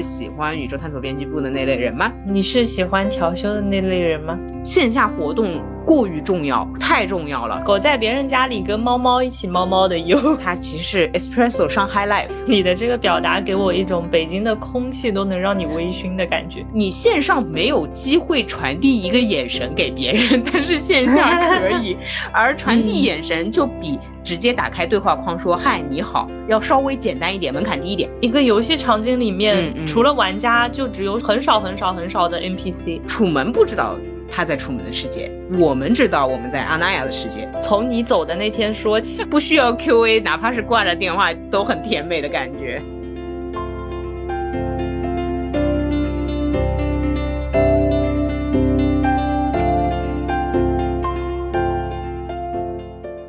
[0.00, 2.10] 是喜欢宇宙探索编辑部的那类人吗？
[2.26, 4.38] 你是喜欢调休的那类人吗？
[4.64, 5.60] 线下活动
[5.90, 7.60] 过于重要，太重要了。
[7.64, 12.28] 狗在别人家里跟猫猫一起猫猫的忧， 它其实是 Espresso 上 High Life。
[12.46, 16.64] 你的这个表达给我一种北京的空气都能让你微醺的感觉。
[16.72, 21.96] 你线上没有机会传递一个眼神给别人，但是线下可以，
[22.32, 23.98] 而传递眼神就比。
[24.22, 28.08] 直接打开对话框说嗨你好，要稍微简单一点，门槛低一点。
[28.20, 33.00] 一个游戏场景里面，除了玩家，就只有很少很少很少的 NPC。
[33.06, 33.96] 楚门不知道
[34.30, 37.48] 他在楚门的世界，我们知道我们在阿那亚的世界。
[37.60, 42.80] 从你走的那天说起， 不需要 QA，哪怕是挂着电话都很甜美的感觉。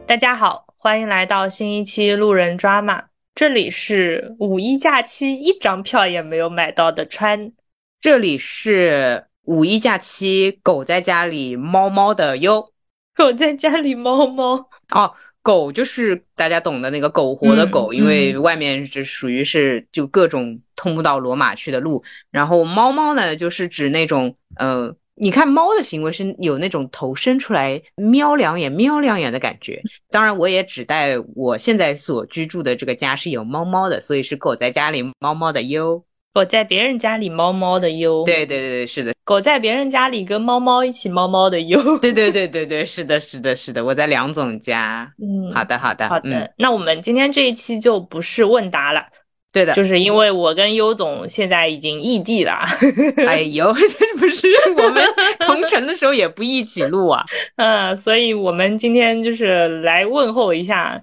[0.06, 0.68] 大家好。
[0.84, 3.04] 欢迎来到新一期路人抓马，
[3.36, 7.52] 这里是五一假期一张票也没有买到的川，
[8.02, 12.72] 这里是五一假期狗在家里猫猫的哟，
[13.14, 24.96] 狗在家里猫猫哦，狗就是大家懂的那个苟活的狗，因为外面就属于是就各种通不到罗马去的路，然后猫猫呢就是指那种呃。
[25.16, 29.80] 你看猫的行为是有那种头伸出来瞄两眼、瞄两眼的感觉。
[30.10, 36.04] 当然，我也指代我现在所居住的这个家是有猫猫的，所以是狗在家里猫猫的哟。
[36.34, 38.24] 狗在别人家里猫猫的哟。
[38.26, 39.14] 对对对对，是的。
[39.24, 41.82] 狗在别人家里跟猫猫一起猫猫的哟。
[42.00, 43.84] 对对对对对，是的，是的，是的。
[43.84, 45.12] 我在梁总家。
[45.22, 46.54] 嗯，好的好的好的。
[46.58, 49.04] 那我们今天这一期就不是问答了。
[49.52, 52.64] 对的，就是因为我跟优总现在已经异地了。
[53.28, 55.04] 哎呦， 这不是我们
[55.40, 57.26] 同城的时候也不一起录啊。
[57.58, 61.02] 嗯，所以我们今天就是来问候一下。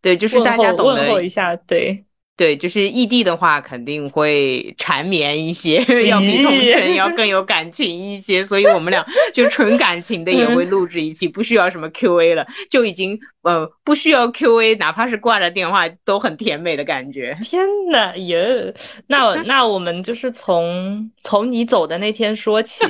[0.00, 2.04] 对，就是大家懂得问候一下，对。
[2.38, 9.04] 对，就是异地的话，肯定会缠绵一些， 要比同城要更有感情一些，所以我们俩
[9.34, 17.36] 就纯感情的也会录制一期，不需要什么 Q A 了，就已经呃不需要 Q A，哪怕是挂着电话都很甜美的感觉。
[17.42, 17.60] 天
[17.90, 18.72] 呐，耶！
[19.08, 22.86] 那 那我们就是从从你走的那天说起，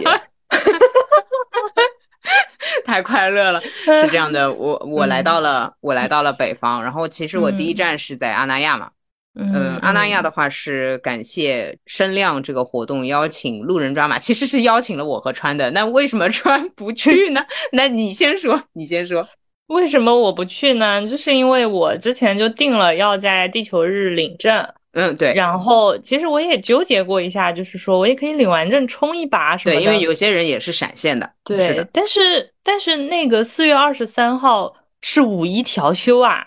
[2.84, 3.62] 太快乐了。
[3.86, 8.90] 是这样的，我我来到了我来到了北方，然后其实我第一站是在阿那亚嘛。
[9.34, 15.70] 嗯，阿那亚的话是感谢声量这个活动邀请路人抓马，其实是邀请了我和川的。
[15.70, 17.40] 那为什么 川不去呢？
[17.70, 19.24] 那你先说，你先说，
[19.68, 21.06] 为什么我不去呢？
[21.06, 24.66] 就是因为我之前就定了要在地球日领证。
[24.92, 25.32] 嗯，对。
[25.34, 29.80] 然后其实我也纠结过一下，就是说我也可以领完证冲一把什么的。
[29.80, 31.30] 对，因为有些人也是闪现的。
[31.44, 36.44] 对，但是但是那个四月二十三号是五一调休啊，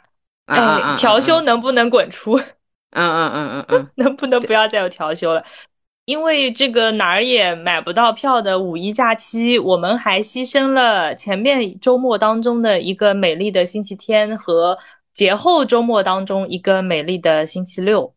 [0.48, 2.38] 哎，调休能不能滚出？
[2.92, 5.44] 嗯嗯嗯嗯嗯， 能不能不要再有调休了？
[6.06, 14.78] 因为这个哪儿也买不到票的五一假期，我们还牺牲了前面周末当中的一个美丽的星期天和
[15.14, 18.14] 节后周末当中一个美丽的星期六。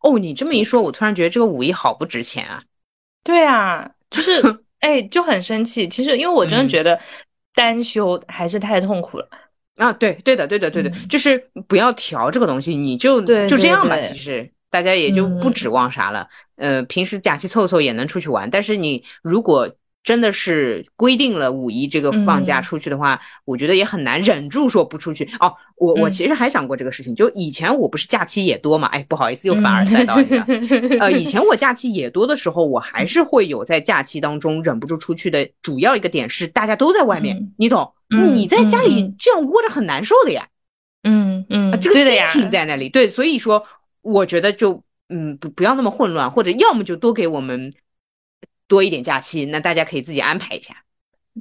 [0.00, 2.62] 哦，你这么一说，我突然觉得这个五一好不值钱啊！
[3.22, 4.42] 对啊，就是
[4.80, 5.86] 哎，就很生气。
[5.88, 6.98] 其实，因为我真的觉得
[7.54, 9.28] 单休还是太痛苦了。
[9.80, 13.98] 啊，对，对的，对的，对的，就是不要调这个东西，你就就这样吧。
[13.98, 16.28] 其实大家也就不指望啥了。
[16.56, 19.68] 呃，平时假期凑凑也能出去玩，但是你如果。
[20.02, 25.52] 真的是规定了五一这个放假出去的话，我觉得也很难忍住说不出去哦。
[25.76, 30.46] 我我其实还想过这个事情，就以前我不是假期也多嘛，哎，不好意思又反而赛到你了。
[31.00, 35.46] 呃，以前我假期也多的时候，我还是会有在假期当中忍不住出去的。
[35.60, 37.92] 主要一个点是大家都在外面，你懂？
[38.08, 40.48] 你在家里这样窝着很难受的呀。
[41.02, 42.88] 嗯嗯，这个心情在那里。
[42.88, 43.62] 对，所以说
[44.00, 47.74] 我觉得就嗯不不要那么混乱，或者要么就多给我们。
[48.70, 50.74] 多一点假期，那大家可以自己安排一下。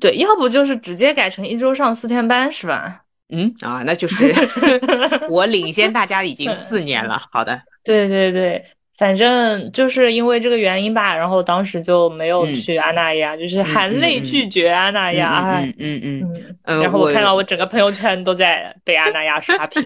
[0.01, 3.03] 对，要不就是直接改成一周上四天班，是吧？
[3.31, 4.33] 嗯啊，那就是
[5.29, 7.21] 我领先大家已经四年了。
[7.31, 8.65] 好的，对 对对。
[8.99, 15.61] 反正就是因为这个原因吧，然后当时就没有去阿那亚，就是含泪拒绝阿那亚。
[15.61, 16.01] 嗯嗯
[16.65, 16.81] 嗯。
[16.81, 19.81] 然后我看到我整个朋友圈都在被阿那亚刷屏。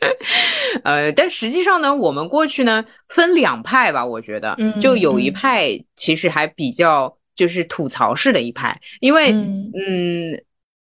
[0.82, 10.42] 呃，但实际上呢，我们过去呢分两派吧，我觉得，就有一派其实还比较就是吐槽式的一派，因为嗯。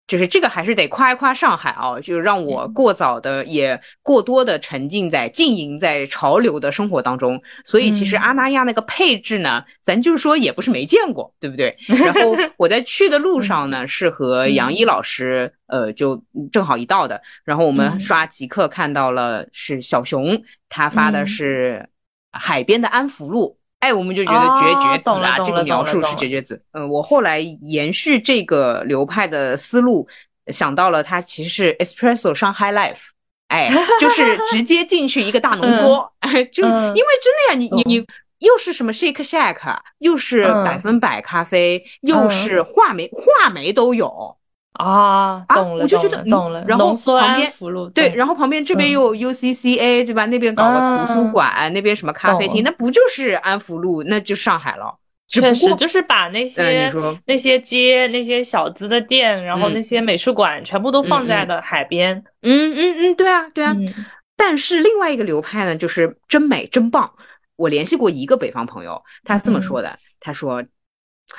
[0.09, 7.39] 就是这个还是得夸一夸上海啊，就让我过早的也过多的沉浸在浸淫在潮流的生活当中。
[7.63, 11.77] 所以其实阿那亚那个配置呢，咱就是说也不是没见过，对不对？
[11.87, 16.19] 然后 我在去的路上呢，是和杨一老师，呃，就
[16.51, 17.21] 正好一道的。
[17.45, 21.87] 然后我们刷极客看到了是小熊，他发的是
[22.31, 23.58] 海边的安福路。
[23.79, 26.61] 哎，我们就觉得绝绝子啊，这个描述是绝绝子。
[26.73, 30.07] 嗯，我后来延续这个流派的思路，
[30.47, 33.09] 想到了它其实是 Espresso 上 High Life，
[33.47, 38.05] 哎，就是 直接进去一个大浓缩，哎，就因为真的呀，你你你
[38.39, 44.35] 又是什么 Shake Shack，又是百分百咖啡，又是话梅话梅都有。
[44.79, 46.63] 啊，懂了，我就觉得懂了。
[46.65, 47.53] 然后旁边
[47.93, 50.25] 对，然后旁边这边又有 UCCA，对吧？
[50.27, 54.01] 那边搞个图书馆，那边什么咖啡厅，那不就是安福路？
[54.03, 54.97] 那就上海了。
[55.27, 56.89] 确实，就是把那些
[57.25, 62.15] 那些街、那些小资的店，然后那些美术馆，全部都放在了海边。
[62.41, 63.75] 嗯嗯嗯，对啊对啊。
[64.37, 67.11] 但是另外一个流派呢，就是真美真棒。
[67.57, 70.63] 我联系过一个北方朋友，他这么说的，他说：“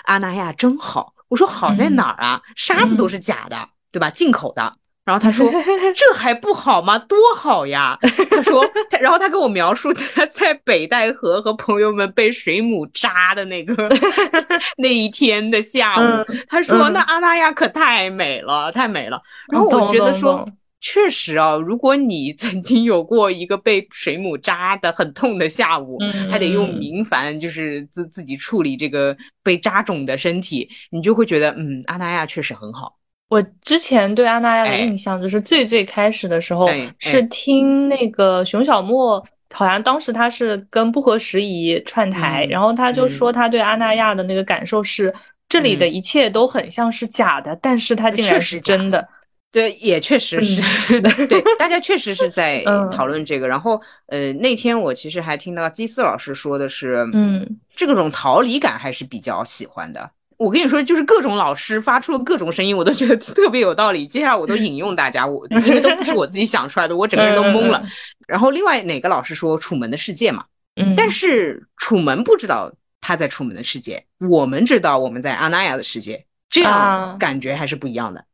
[0.05, 2.43] 阿那亚真好。”我说好在哪儿啊？
[2.57, 3.57] 沙子都是假的，
[3.91, 4.11] 对吧？
[4.11, 4.75] 进口的。
[5.03, 5.51] 然后他说
[5.97, 6.99] 这还不好吗？
[6.99, 7.99] 多好呀！
[8.31, 8.65] 他说，
[9.01, 13.89] 然后他跟我描述他在北戴河和朋友们被水母扎的那个
[14.77, 16.25] 那一天的下午。
[16.49, 19.21] 他说那阿那亚可太美了，太美了。
[19.51, 20.47] 然后我觉得说。
[20.81, 25.99] 确实啊，如果你曾经有过一个被水母扎的很痛的下午，
[26.31, 32.97] 还得用明矾就是自自己处理这个被扎肿的身体，你就会觉得，嗯，阿那亚确实很好。
[33.29, 36.69] 我之前对阿那亚的印象就是最最开始的时候
[36.99, 39.23] 是听那个熊小莫，
[39.53, 45.15] 好像当时他是跟不合时宜串台，然后他就说他对阿那亚的那个感受是，
[45.47, 49.07] 这里的一切都很像是假的，但是他竟然是真的。
[49.53, 50.63] 对，也确实是，
[51.27, 52.63] 对，大家确实是在
[52.93, 53.49] 讨论这个。
[53.49, 57.45] 然后，呃，那天我其实还听到基斯老师说的是，嗯，
[57.75, 60.09] 这种逃离感还是比较喜欢的。
[60.37, 64.07] 我跟你说，就是各种老师发出了各种声音，我都觉得特别有道理。
[64.07, 67.83] 接下来我都引用大家，我因为都不是我自己想出来的，我整个人都 懵了。
[68.27, 70.45] 然后，另外哪个老师说《楚门的世界》嘛？
[70.77, 78.25] 嗯，但是楚门不知道他在楚门的世界，我们知道我们在阿那亚的世界，这样感觉还是不一样的。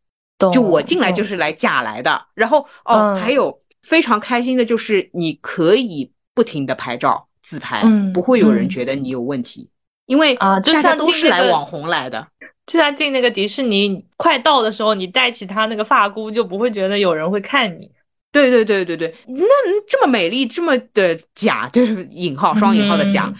[0.52, 9.70] 就我进来就是来假来的，然后哦，还有非常开心的就是你可以不停的拍照自拍，不会有人觉得你有问题，
[10.06, 12.26] 因为啊，就像都是来网红来的，
[12.66, 17.90] 就像进那个迪士尼快到的时候，你戴起他那个发箍就不会觉得有人会看你。
[18.32, 19.46] 对对对对对，那
[19.88, 23.32] 这么美丽，这么的假，就是引号双引号的假，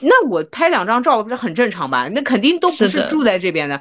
[0.00, 2.06] 那我拍两张照不是很正常吧？
[2.08, 3.80] 那肯定都不是住在这边的。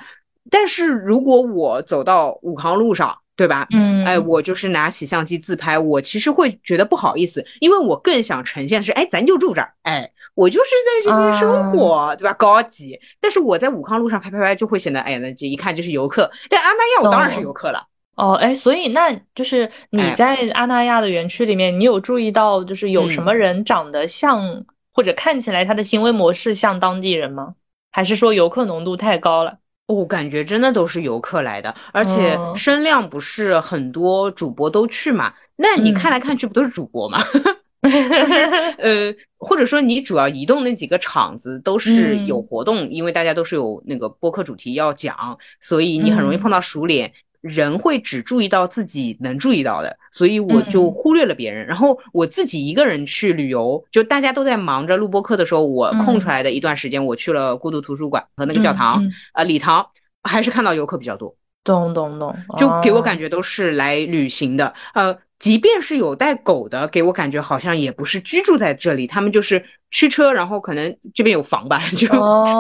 [0.50, 3.68] 但是如果我走到武康路上，对吧？
[3.72, 10.70] 嗯，哎，我就是拿起相机自拍，我其实会觉得不好意思，因为我更想呈现的是，哎，咱就住这儿，哎，我就是
[11.04, 12.34] 在这边生活，对吧？
[12.34, 13.00] 高级。
[13.20, 16.30] 但是我在武康路上拍拍拍，就会显得，哎呀，那这一看就是游客。
[16.50, 17.84] 但阿那亚，我当然是游客了。
[18.16, 27.56] 哦，哎，所以那就是你在阿那亚的园区里面，你有注意到就是有什么人长得像，或者看起来他的行为模式像当地人吗？
[27.92, 29.58] 还是说游客浓度太高了？
[29.92, 35.34] 我感觉真的都是游客来的，而且声量不是很多，主播都去嘛？
[35.58, 37.24] 那你看来看去不都是主播吗？
[37.82, 38.34] 就是
[38.78, 47.12] 呃，或者说你主要移动那几个场子都是有活动，因为大家都是有那个播客主题要讲，所以你很容易碰到熟脸。
[47.42, 51.66] 人会只注意到自己能注意到的，所以我就忽略了别人。
[51.66, 59.86] 然后我自己一个人去旅游，就大家都在忙着录播课的时候，我空出来的一段时间，我去了孤独图书馆和那个教堂，呃，礼堂，
[60.24, 61.36] 还是看到游客比较多。
[61.64, 64.74] 懂懂懂，就给我感觉都是来旅行的。
[64.94, 72.08] 呃，即便是有带狗的，给我感觉好像也不是居住在这里，他们就是驱车，然后可能这边有房吧， 就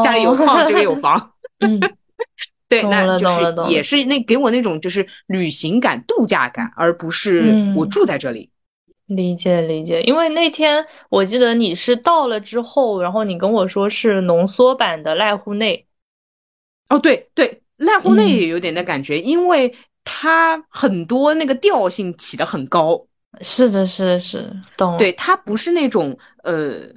[0.03, 1.31] 家里有矿，这边有房。
[1.59, 1.79] 嗯。
[2.71, 8.49] 对，那就是也是那给我那种就是旅行感、度假感，而不是我住在这里。
[9.07, 15.85] 理解理解，因为那天我记得你是到了之后，然后你跟我说是浓缩版的濑户内。
[16.87, 19.75] 哦，对对，濑户内也有点那感觉，因为
[20.05, 23.05] 它很多那个调性起得很高。
[23.41, 24.97] 是的，是的，是懂。
[24.97, 26.87] 对，它不是那种呃，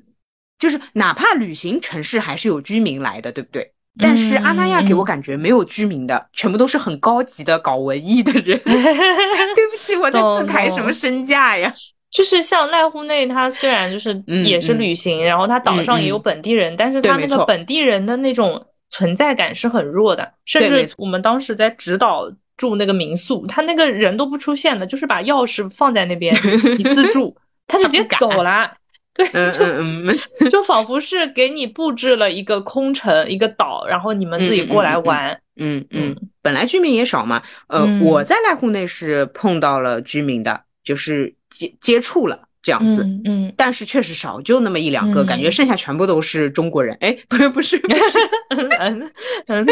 [0.56, 3.73] 就是哪怕旅行城市还是有居民来的，对不对？
[3.98, 8.58] 但是阿那亚给我感觉没有居民的，全部都是很高级的搞文艺的人。
[8.64, 11.72] 对不起，我在自抬什么身价呀？
[12.10, 20.32] 就是像濑户内，它虽然就是也是旅行，然后它岛上也有本地人，但是它那个本地人的那种存在感是很弱的。
[20.44, 26.32] 甚至我们当时在直岛住那个民宿，他那个人都不出现的，就是把钥匙放在那边，
[26.78, 27.36] 你自助，
[27.66, 28.72] 他就直接走了。
[29.16, 29.64] 对，就
[30.50, 35.40] 就仿佛是给你布置了一个空城，一个岛，然后你们自己过来玩。
[35.56, 37.40] 嗯嗯，本来居民也少嘛。
[37.68, 46.96] 呃，我在濑户内是碰到了居民的，就是接接触了，这样子，嗯，但是确实少，就那么一两个，感觉剩下全部都是中国人。
[47.00, 47.76] 哎，不是不是，
[48.50, 49.12] 嗯
[49.46, 49.66] 嗯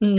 [0.00, 0.18] 嗯，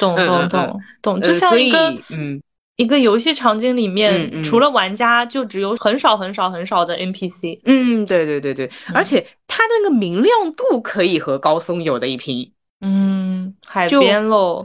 [0.00, 2.42] 懂懂懂懂，就像一个嗯
[2.76, 7.60] 一个游戏场景里面，除了玩家，就只有很少很少很少的 NPC。
[7.64, 12.52] 嗯，对对对对，而且它那个明亮度可以和高松有的一拼。
[12.80, 14.64] 嗯，海边喽。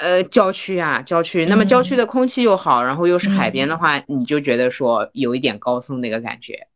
[0.00, 1.46] 呃，郊区啊，郊区。
[1.46, 6.68] 那么郊区的空气又好，然后又是海边的话，你就觉得说有一点高松那个感觉。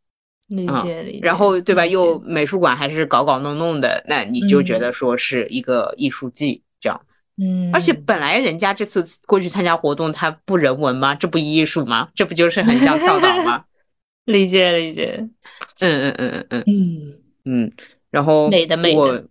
[0.47, 1.19] 理解理解。
[1.21, 1.85] 然后对吧？
[1.85, 7.21] 又美术馆还是搞搞弄弄的，那你就觉得说是一个艺术季这样子。
[7.37, 7.69] 嗯。
[7.73, 11.15] 而且本来人家这次过去参加活动，他不人文吗？
[11.15, 12.09] 这不艺术吗？
[12.15, 13.63] 这不就是很像跳岛吗？
[14.25, 15.27] 理解理解。
[15.79, 17.13] 嗯嗯嗯嗯嗯嗯
[17.45, 17.71] 嗯。
[18.11, 19.27] 然后美的美的。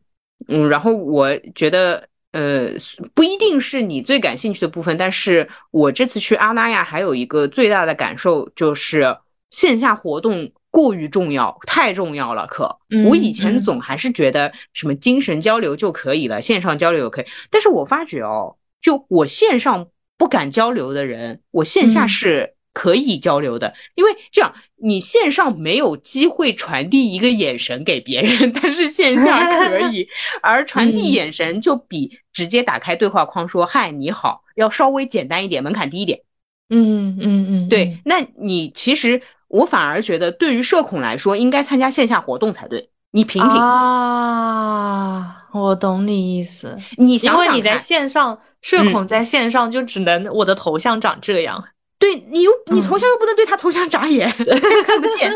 [0.48, 2.08] 嗯，然后我觉得。
[2.32, 2.70] 呃，
[3.12, 9.14] 不一定是你最感兴趣的部分，但是我这次去阿那亚还有一个最大的感受就是
[9.50, 12.48] 线下活动过于重要，太重要了。
[12.48, 12.76] 可
[13.08, 19.86] 我以前总还是觉得什么精神交流就可以了，线上交流可以，但是我发觉哦，就我线上
[20.18, 22.54] 不敢交流的人，我线下是。
[22.74, 30.08] 可以交流的，因为这样你线上没有机会传递一个眼神给别人， 但是线下可以，
[30.40, 36.20] 而传递眼神就比直接打开对话框说“嗨，你好”要稍微简单一点，门槛低一点。
[36.70, 37.98] 嗯嗯嗯，对。
[38.06, 39.20] 那你其实
[39.52, 42.88] 我反而觉得，对于社恐来说，应该参加线下活动才对。
[43.14, 46.74] 你品品啊，我懂你意思。
[46.96, 51.62] 你想想，因为你在线上，社恐在线上就只能我的头像长这样。
[51.98, 54.30] 对你又你头像又不能对他头像眨眼，
[54.86, 55.30] 看不见。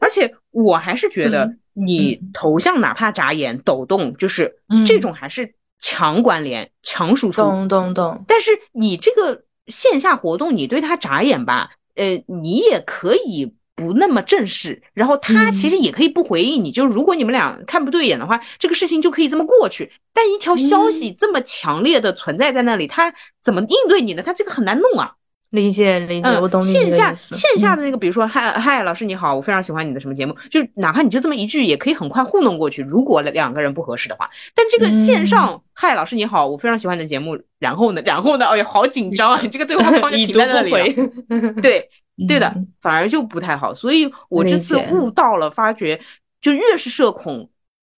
[0.00, 4.54] 而且我还是觉得你头像哪怕眨眼抖动，就是
[4.86, 7.42] 这种还是强关联、强输出。
[7.42, 8.24] 懂懂懂。
[8.28, 16.70] 但是你这个线下活动，你对他眨眼吧，呃，你也可以不那么正式，然后他其实也可以不回应你。
[16.70, 19.90] 就是如果你们俩看不对眼的话，这个事情就可以这么过去。
[20.12, 24.22] 但一条消息这么强烈的存在在那里，他怎么应对你呢？
[24.22, 25.14] 他这个很难弄啊。
[25.54, 32.82] 理解理解，我懂你线下线下的那个，比如说，嗨嗨，老师你好，我非常喜欢你的什么节目，就哪怕你就这么一句，也可以很快糊弄过去。
[32.82, 39.40] 如果两个人不合适的话，但这个线上，嗨，老师你好，我非常喜欢你的节目，然后呢，然后呢，哎呀，好紧张啊！
[39.40, 41.52] 你 这个对话框就停在那里了。
[41.62, 41.88] 对
[42.26, 43.72] 对的，反而就不太好。
[43.72, 46.00] 所以我这次悟到了，发觉
[46.40, 47.48] 就越是社恐，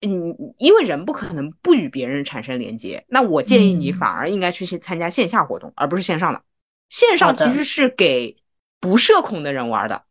[0.03, 6.43] 嗯，因为人不可能不与别人产生连接，那我建议你反而应该去参加线下活动，而不是线上的。
[6.89, 8.37] 线上其实是给
[8.81, 10.03] 不社恐的人玩的，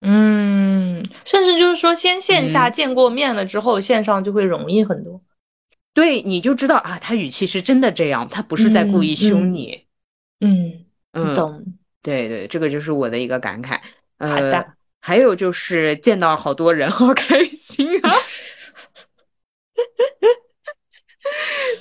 [0.00, 5.22] 嗯，甚至就是说，先线下见过面了之后，线上就会容易很多。
[5.92, 9.84] 对，你就知道啊，他语气是真的这样，他不是在故意凶你。
[10.40, 11.64] 嗯嗯，懂。
[12.02, 13.78] 对对，这个就是我的一个感慨。
[14.18, 18.10] 好的，还有就是见到好多人，好开心啊。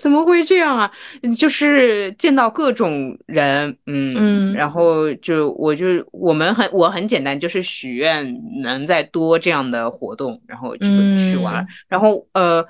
[0.03, 0.91] 怎么会这样啊？
[1.37, 11.65] 就是见到各种人，嗯嗯，然后就我就我们很我很简单，就是许愿能再多这样的活动，然后就去玩。
[11.87, 12.65] 然后呃，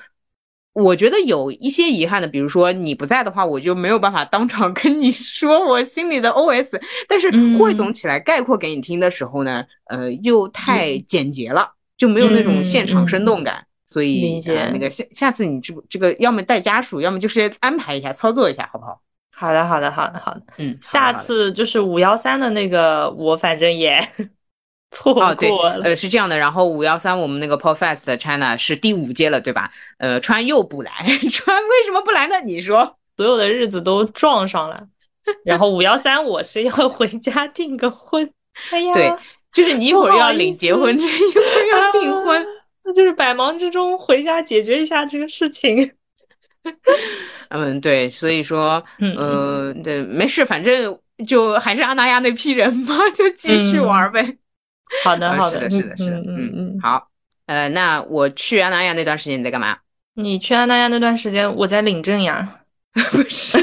[0.74, 6.80] 我觉得有一些遗憾的，比如说你不在的话，我就没有办法当场 跟你说我心里的 OS。
[7.10, 13.66] 但是汇总起来概括给你听的时候呢，呃，又太简洁了，就没有那种现场生动感。
[13.93, 14.41] 所以
[14.73, 19.00] 那个下下次你这这个要么带家属，要么就是安排一下操作一下，好不好？
[19.31, 20.41] 好的，好的，好的，好的。
[20.57, 24.01] 嗯，下次就是五幺三的那个，我反正也
[24.89, 25.83] 错过了。
[25.83, 29.71] 呃，是这样的，然后五幺三我们那个 p o Fest China 是第五届了，对吧？
[30.00, 30.91] 呃，川又不来，
[31.31, 32.41] 川为什么不来呢？
[32.41, 34.88] 你说，所有的日子都撞上了，
[35.45, 38.31] 然后五幺三我是要 回家订个婚。
[38.71, 39.13] 哎呀，对，
[39.51, 42.45] 就是你一会儿要领结婚证，一会儿要订婚。
[42.86, 45.92] 那就是百忙之中回家解决一下这个事情。
[47.50, 48.84] 嗯，对，所以说，
[49.18, 50.98] 呃，对，没事，反正
[51.28, 54.38] 就还是阿那亚那批人嘛，就继续玩呗。
[55.04, 57.10] 好的，好的，是的，是的，是的，嗯嗯，好。
[57.46, 59.78] 呃，那我去阿那亚那段时间你在干嘛？
[60.13, 62.62] 你去阿那亚那段时间我在领证呀。
[63.12, 63.58] 不是，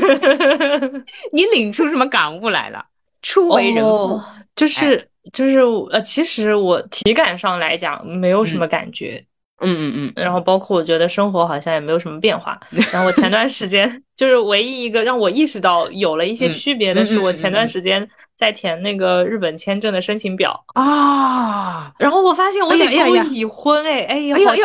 [1.33, 2.85] 你领出什么感悟来了？
[3.23, 4.21] 初为人父，
[4.55, 5.10] 就是。
[5.33, 5.59] 就是
[5.91, 9.25] 呃，其实我体感上来讲没有什么感觉，
[9.61, 12.59] 嗯嗯嗯，然后包括我觉得生活好像也没有什么变化。
[12.93, 24.57] 然后我前段时间就是唯一一个让我意识到有了一些区别的是，我前段时间在填那个日本签证的申请表啊，然后我发现我也勾已婚哎，哎呀，哎呀哎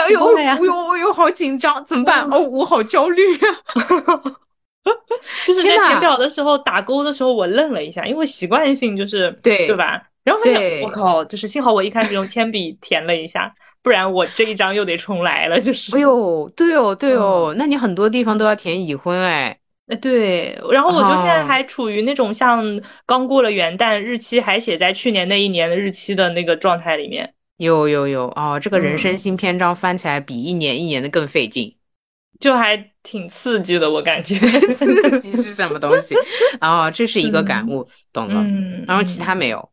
[0.44, 2.24] 呀，哎呦哎呦好紧张，怎么办？
[2.32, 3.48] 哦，我好焦虑啊。
[5.46, 10.02] 就是在填表的时候打勾的时候，我愣了一下，因为习惯性就是对对吧？
[10.26, 13.54] 然后发现我靠，就是幸好我一开始用铅笔填了一下，
[13.84, 15.60] 不然我这一张又得重来了。
[15.60, 19.58] 就是，哎呦，对哦，对哦，那你很多地方都要填已婚哎。
[19.88, 27.32] 哎，对，然后我就现在还处于那种像刚过了元旦，日期还写在去年那一年的日期的那个状态里面。
[27.58, 31.76] 有有有哦，这个人生新篇章翻起来比一年一年的更费劲，
[32.40, 34.36] 就还挺刺激的，我感觉。
[34.74, 36.16] 刺激是什么东西？
[36.60, 38.44] 哦，这是一个感悟，懂了。
[38.88, 39.70] 然后其他没有。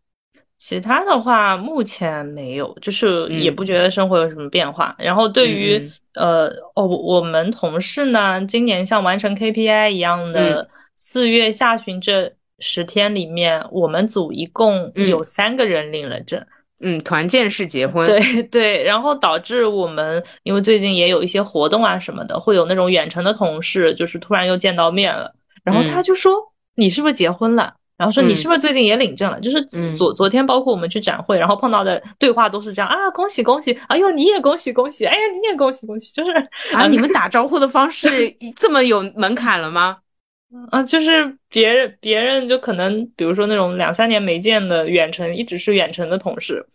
[0.65, 4.95] 其他的话，目前没有，就是也不觉得生活有什么变化。
[4.97, 16.41] 然后对于呃哦，我们同事呢，今年像完成 KPI 一样的四月下旬这十天里面，我们组一共有三个人领了证。
[16.79, 18.07] 嗯，团建式结婚。
[18.07, 29.39] 对 对，然后导致我们因为最近也有一些活动啊什么的，会有那种远程的同事，就是突然又见到面了，然后他就说：“你是不是结婚了？”然后说你是不是最近也领证了？
[29.41, 29.63] 就是
[29.95, 33.73] 昨昨天包括我们去展会，然后碰到的对话都是这样啊，恭喜恭喜！
[33.89, 35.07] 哎呦你也恭喜恭喜！
[35.07, 36.13] 哎呀你也恭喜恭喜！
[36.13, 36.33] 就是
[36.75, 38.09] 啊，你们打招呼的方式
[38.57, 39.99] 这么有门槛了吗？
[40.71, 46.67] 啊，就是别人别人就可能比如说那种两三年没见的远程，一直是远程的同事，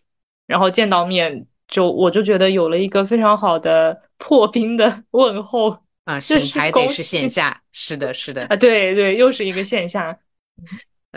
[0.47, 10.17] 然后见到面就我就觉得有了一个非常好的破冰的问候啊， 是还得是线下，是的是的啊，对对，又是一个线下。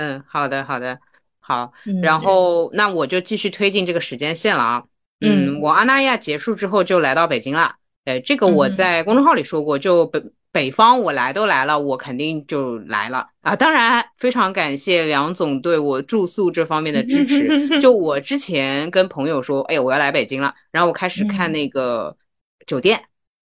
[0.01, 0.99] 嗯，好的，好的，
[1.41, 4.85] 好，然后那我就继续推进这个时间线了啊。
[5.21, 7.75] 嗯，我阿那亚结束之后就来到北京了。
[8.07, 13.55] 哎，这个我在公众号里说过，就北北方我来都来了，我肯定就来了啊。
[13.55, 17.69] 当然，非常感谢梁总对我住宿这方面的支持。
[17.79, 22.17] 就我之前跟朋友说，哎呦，我要来北京了，然后我开始看那个
[22.67, 23.05] 酒店，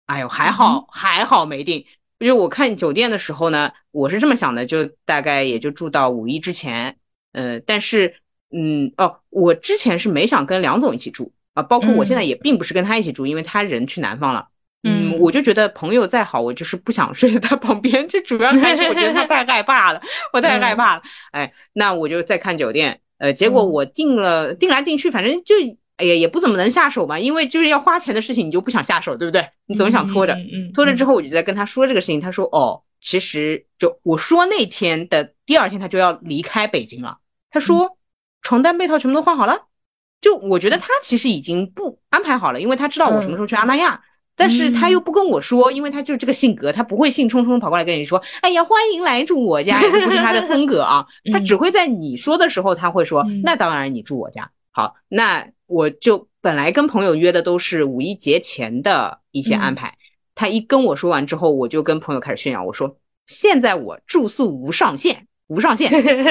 [0.06, 1.86] 哎呦，还好还好没定。
[2.26, 6.96] 就我看酒店的时候呢，我是这么想的，就大概也就住到五一之前，
[7.32, 8.14] 呃，但是，
[8.52, 14.48] 嗯，哦，我之前是没想跟梁总一起住啊，包括我现在也并不是跟他一起住，因为他人去南方了，
[14.82, 20.02] 嗯，我就觉得朋友再好，我就是不想睡在他旁边，这主要还是我觉得他太害怕了，
[20.32, 21.02] 我太害怕了，
[21.32, 25.54] 哎，那我就再看酒店，呃，结果我订了，订来订去，反正就。
[26.00, 29.46] 哎呀，也不怎么能下手嘛，因为就是要花钱的事情，你就不想下手，对不对？
[29.66, 30.34] 你总想拖着，
[30.72, 32.20] 拖着之后，我就在跟他说这个事情。
[32.20, 37.18] 他说：“哦，其实就我说那天的第二天，他就要离开北京了。
[37.50, 37.96] 他说
[38.42, 39.66] 床单被套全部都换好了，
[40.20, 44.00] 就我觉得他其实已经不安排好了，因为他知道我什么时候去阿那亚，
[44.34, 51.06] 但是他又不跟我说，因为他就是这个性格，他不会兴冲冲跑过来跟你说：哎呀，欢迎来住我家，这不是他的风格啊。
[51.32, 59.96] 他只会在你说的时候，他会说：那当然，你住我家好，那。”我就本来跟朋友约的都是五一节前的一些安排，
[60.34, 65.88] 他一跟我说完之后，我就跟朋友开始炫耀，我说现在我住宿无上限，无上限，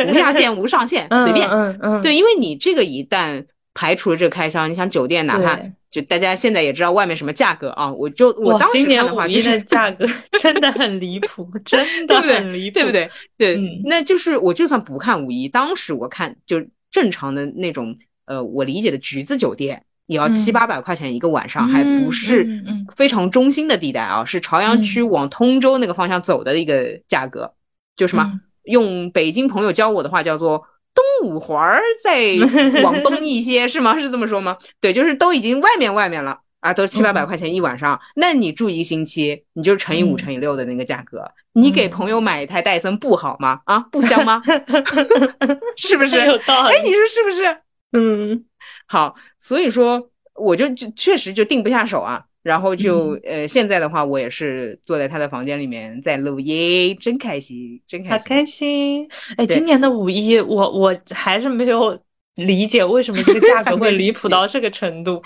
[0.09, 5.57] 无下限，无上限， 随便，嗯嗯，对，因为你这个一旦排除了这个开销，你想酒店哪怕
[5.89, 10.05] 就大家现在也知道外面什么价格啊，我就我当时看的话，就是价格
[10.41, 13.09] 真的很离谱，真的很离谱，对不对？
[13.37, 17.97] 对，那就是我就算不看五一，当时我看就正常的那种。
[18.29, 22.47] 呃，我理解的橘子酒店也要七八百块钱一个晚上，还不是
[22.95, 27.51] 非常中心的地带啊，是朝阳区往通州那个方向走的一个价格，
[27.97, 30.63] 就什么用北京朋友教我的话叫做
[30.93, 32.35] 东五环再
[32.83, 33.97] 往东 一些，是吗？
[33.97, 34.57] 是这么说吗？
[34.79, 43.61] 对，就是都已经外面外面了啊，都七八百块钱一晚上，那你住一个星期，你就乘以五乘以六的那个价格，你给朋友买一台戴森不好吗？
[43.65, 44.39] 啊，不香吗？
[45.77, 46.25] 是不是？
[46.25, 46.75] 有道理。
[46.75, 47.57] 哎，你说是不是？
[47.93, 48.45] 嗯，
[48.85, 59.09] 好，所以说我就就确实就定不下手啊，然后就呃，现在的话我也是坐在他的房间里面在录音，真开心，真开心，好开心。
[59.37, 61.99] 哎，今年的五一，我我还是没有
[62.35, 65.21] 理解为什么这个价格 会离谱到这个程度。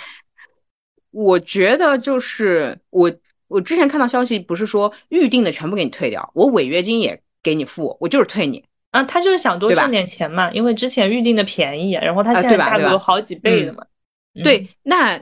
[1.11, 3.13] 我觉得就是我
[3.47, 8.63] 我之前看到消息，不是说预定的全部给你退掉，我违约金也给你付，我就是退你。
[8.93, 13.83] 啊，他就是想多挣点钱嘛，因为之前预定的便宜，然后他现在价格有好几倍的嘛。
[14.43, 15.17] 对，那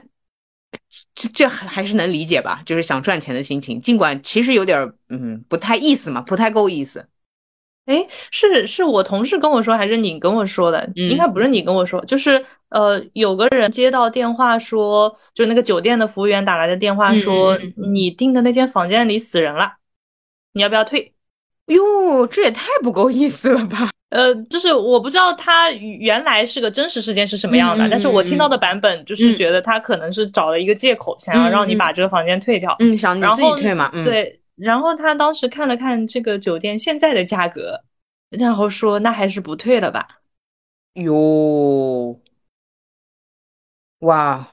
[1.14, 2.62] 这这还是能理解吧？
[2.66, 7.06] 就是想赚钱的心情，尽管其实有点嗯不太意思嘛，不太够意思。
[7.86, 10.86] 哎，是是我同事跟我说，还是你跟我说的？
[10.94, 19.76] 应该不是你跟我说，就是呃，有个人接到电话说，就那个酒店的服务员打来的电话说，你订的那间房间里死人了，
[20.52, 21.14] 你要不要退？
[21.66, 23.90] 哟，这也太不够意思了吧！
[24.10, 32.76] 呃，就是我不知道他原来是个真实事件是什么样的，但是我听到的版本就是觉得他可能是找了一个借口，想要让你把这个房间退掉。
[32.80, 33.90] 嗯，想你自己退嘛。
[34.04, 37.80] 对，然后他当时看了看这个酒店现在的价格，
[38.28, 40.06] 然后说那还是不退了吧。
[40.94, 42.20] 哟，
[44.00, 44.48] 哇，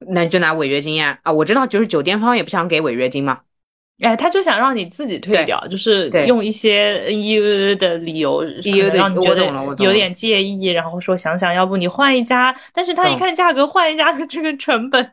[0.00, 1.32] 那就拿违约金呀啊！
[1.32, 3.40] 我知道，就是酒店方也不想给违约金嘛。
[4.00, 8.42] 哎，他就想让你自己退掉，就是用一些 NU 的理由，
[8.92, 9.46] 让你觉得
[9.78, 15.12] 有点介意，然后说想想要不你换一家，但是他一看价格，换一家的这个成本，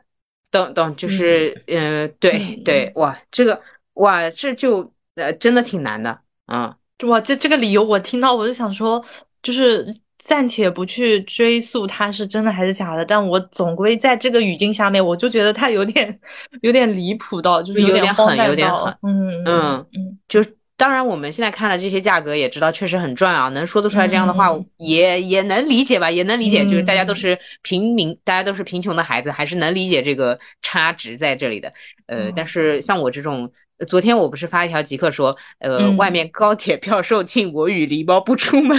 [0.50, 3.60] 懂懂，就是嗯，对对，哇，这个
[3.94, 9.04] 哇，这就呃真的挺难的啊，哇，这这个理由我听到我就想说，
[9.42, 9.86] 就是。
[10.24, 16.16] 暂且不去追溯它是真的还是假的，但我总归在这个语境下面，我就觉得它有点
[16.60, 18.94] 有点离谱到，就是有点狠，有点狠。
[19.02, 20.40] 嗯嗯嗯，就
[20.76, 31.72] 当然我们现在看了这些价格，也知道确实很赚啊，能说得出来这样的话，也也能理解吧，也能理解，就是大家都是平民，大家都是贫穷的孩子，还是能理解这个差值在这里的。
[32.06, 33.50] 呃，但是像我这种，
[33.88, 38.78] 昨天我不是发一条即刻说，呃，外面高铁票售罄，我与狸猫不出门。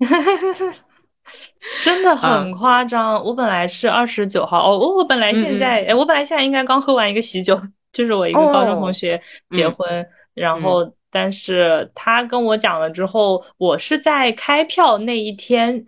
[1.82, 3.22] 真的很夸张！
[3.22, 7.60] 我本来是二十九号哦，我我本来现在哎，我本来现在应该刚喝完一个喜酒，
[7.92, 15.84] 就是我一个高中同学结婚，然后但是他跟我讲了之后，我是在开票那一天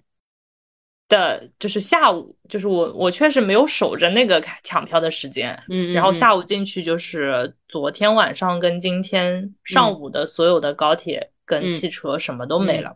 [1.08, 12.94] 的，就是下午，就是我我确实没有守着那个抢票的时间，嗯，然后下午进去就是昨天晚上跟今天上午的所有的高铁跟汽车什么都没了。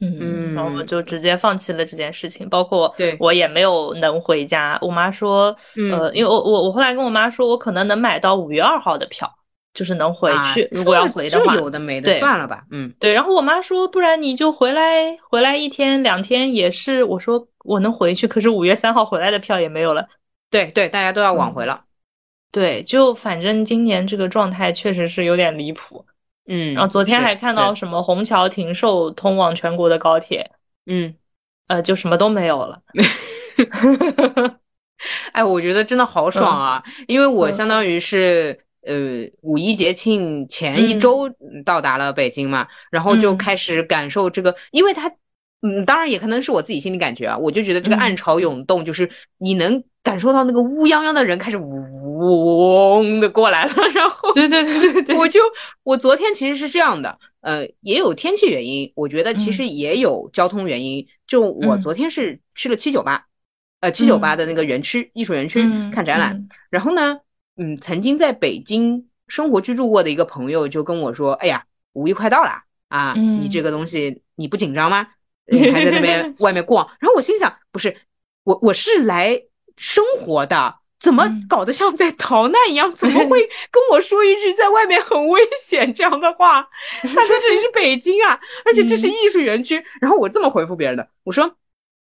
[0.00, 4.78] 嗯，然后我就直接放弃了这件事情，包括我也没有能回家。
[4.80, 5.54] 我妈说，
[5.92, 9.30] 呃，因为我我我后来跟我妈说，我可能能买到五月二号的票，
[9.74, 10.66] 就是能回去。
[10.72, 12.64] 如果要回的话，有的没的算了吧。
[12.70, 13.12] 嗯，对。
[13.12, 17.04] 然后我妈说，不然你就回来，回来一天两天也是。
[17.04, 20.08] 我说我能回去，可是五月三号回来的票也没有了。
[20.50, 21.82] 对对，大家都要往回了。
[22.50, 26.04] 对，就反正今年这个状态确实是有点离谱。
[26.52, 30.50] 嗯，然后昨天还看到什么虹桥停售通往全国的高铁，
[30.86, 31.14] 嗯，
[31.68, 32.82] 呃，就什么都没有了。
[35.32, 38.94] 哎，我觉得真的好爽啊，因为我相当于是呃
[39.42, 41.30] 五一节庆前一周
[41.64, 45.10] 到达了北京嘛，然后就开始感受这个，因为它，
[45.62, 49.82] 嗯，当然也可能是我自己心里感觉啊，我就觉得这个暗潮涌动，就是你能。
[50.02, 55.38] 感受到那个乌泱泱的人开始嗡的过来了， 然后对对对对对，我就
[55.82, 61.06] 我昨天其实是这样的，呃，也有天气原因，我觉得其实也有交通原因。
[61.26, 63.22] 就我昨天是去了七九八，
[63.80, 67.18] 呃，七九八的那个园区艺术园区看展览，然后呢，
[67.58, 72.50] 嗯，曾经在北京生活居住过的一个朋友就跟我说：“哎呀，五一快到了
[72.88, 75.08] 啊，你这个东西你不紧张吗？
[75.50, 77.96] 你还在那边 外面逛？”然后我心想：“不是，
[78.44, 79.42] 我我是来。”
[79.82, 82.92] 生活的怎么搞得像在逃难一样？
[82.94, 83.40] 怎么会
[83.72, 86.68] 跟我说一句在外面很危险这样的话？
[87.00, 89.82] 他说这里是北京啊，而且这是艺术园区。
[89.98, 91.56] 然后我这么回复别人的，我说，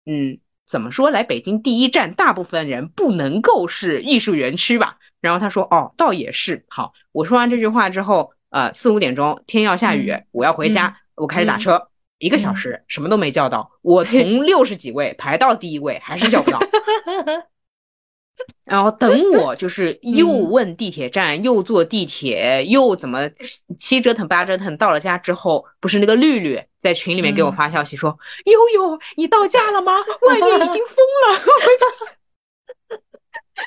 [0.05, 4.97] 嗯，怎么说来北京第一站，大部分人不能够是艺术园区吧？
[5.21, 6.65] 然后他说，哦，倒也是。
[6.67, 11.88] 好，我说完这句话之后，呃，四五点钟天要下雨，我要回家，我开始打车，
[12.19, 16.60] 一个小时什么都没叫到，我从六十几位排到第一位，还是叫不到。
[18.63, 23.29] 然后等我就是又问地铁站，又坐地铁，又怎么
[23.77, 29.99] 七折腾八折腾，到了家之后，不是那个绿绿在群里面给我发消息说：“悠悠，你到家了吗？
[30.27, 30.95] 外面已经 疯
[31.27, 31.41] 了。” 我
[31.79, 32.18] 就是。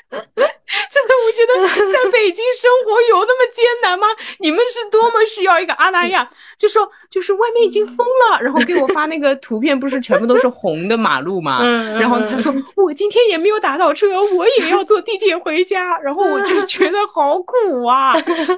[0.09, 1.53] 真的，我觉得
[1.91, 4.07] 在北京生活有那么艰难吗？
[4.39, 6.27] 你们是多么需要一个阿那亚，
[6.57, 11.63] 就说就是外面已经封了， 然后给我发那个图片，不是全部都是红的马路吗？
[11.99, 18.13] 然后他说我今天也没有打到车，我也要坐地铁回家，然后我就是觉得好苦啊，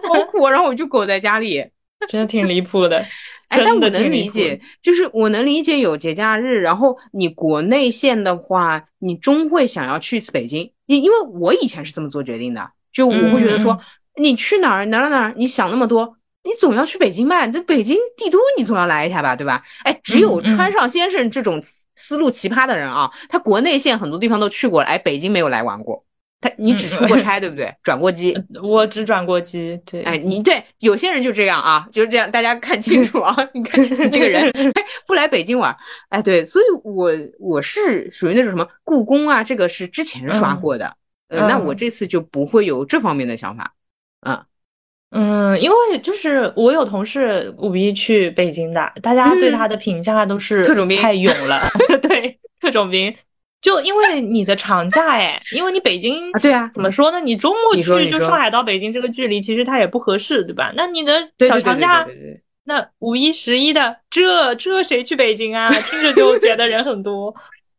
[0.07, 1.65] 好苦，然后我就苟在家里，
[2.07, 3.05] 真的挺离谱的。
[3.49, 10.71] 哎，但我能理解，就是我能理解有节假日，然后你国内线的话，你终会想要去一次北京。
[10.87, 13.79] 因因为我以前是这么做决定的，就我会觉得说，
[14.19, 17.47] 你去哪儿哪儿哪儿，你想那么多，你总要去北京吧？
[17.47, 19.63] 这北京帝都你总要来一下吧，对吧？
[19.83, 21.61] 哎，只有川上先生这种
[21.95, 26.03] 思路奇葩的人啊，他国内线很多地方都去过了，哎，北京没有来玩过。
[26.45, 27.73] 他你只出过 差，对不对？
[27.81, 29.79] 转过机，我只转过机。
[29.83, 33.35] 对，哎，你对有些人就这样啊，就是这样，大家看清楚啊。
[33.53, 34.51] 你看这个人
[35.07, 35.75] 不来北京玩，
[36.09, 40.95] 哎，对，所以我我是属于那种什么故宫啊，这个是之前刷过的，
[41.29, 43.73] 呃，那我这次就不会有这方面的想法。
[44.21, 44.45] 嗯
[45.11, 53.15] 嗯，因为就是我有同事五一去北京的，大家对他的评价都是特种兵太勇了，对，特种兵。
[53.65, 57.19] 就因为你的长假哎， 因为你北京啊，对啊，怎么说呢？
[57.19, 60.71] 你周末去就上海到北京这个距离，其实它也不合适，对吧？
[60.75, 62.05] 那你的小长假，
[62.65, 65.71] 那五一、十一的，这这谁去北京啊？
[65.89, 67.33] 听着就觉得人很多。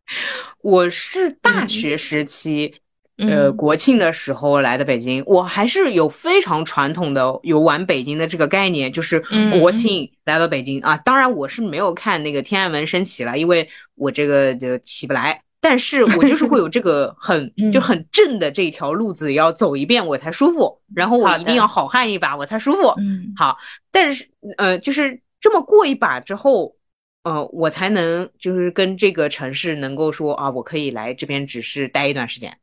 [0.61, 2.75] 我是大学时期，
[3.19, 9.23] 呃，国庆的时候来的北京，我还是有非常传统的游玩北京的这个概念，就是
[9.61, 10.97] 国庆来到北京啊。
[10.97, 15.43] 当然，我是没有看那个天安门升旗了，因为我这个就起不来。
[15.61, 22.95] 但是我就是会有这个 很就很正的这条路子要走一遍我才舒服，然后我一定要好汉一把我才舒服。
[22.99, 23.57] 嗯，好，
[23.91, 26.77] 但是呃，就是这么过一把之后，
[27.25, 32.57] 呃，我才能就是跟这个城市能够说啊，我可以来这边只是待一段时间。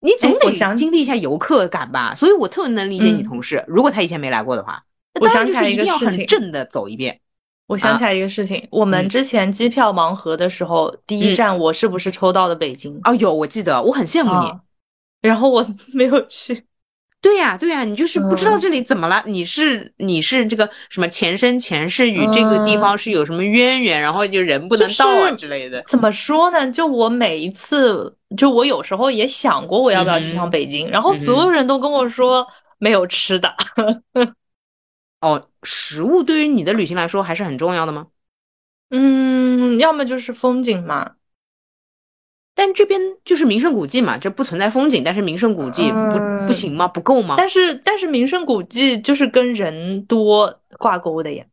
[0.00, 7.20] 你总得想经历一下游客感吧，所以我特别能理解你同事，如果他以前没来过的话，当然就是一定要很正的走一遍。
[7.72, 13.00] 我想起来一个事情，我们之前机票盲盒的时候，第一站我是不是抽到了北京？
[13.04, 14.52] 哦，有，我记得，我很羡慕你。
[15.22, 16.66] 然后我 没有去。
[17.22, 19.22] 对呀，对呀，你就是不知道这里怎么了？
[19.26, 23.98] 你是你是这个什么前生前世与这个地方是有什么渊源？
[23.98, 25.82] 然后就人不能到啊之类的。
[25.86, 26.70] 怎么说呢？
[26.70, 32.46] 就我每一次，就我有时候也想过我要不要去趟北京，然后所有人都跟我说
[32.78, 33.54] 没有吃的。
[35.22, 38.08] 哦，食物对于你的旅行来说还是很重要的吗？
[38.90, 41.12] 嗯，要么就是风景嘛，
[42.54, 46.86] 但这边就是名胜古迹嘛，这不存在风景，但是名胜古迹不不行吗？
[46.88, 47.36] 不够吗？
[47.38, 51.46] 但是但是名胜古迹就是跟人多挂钩的呀，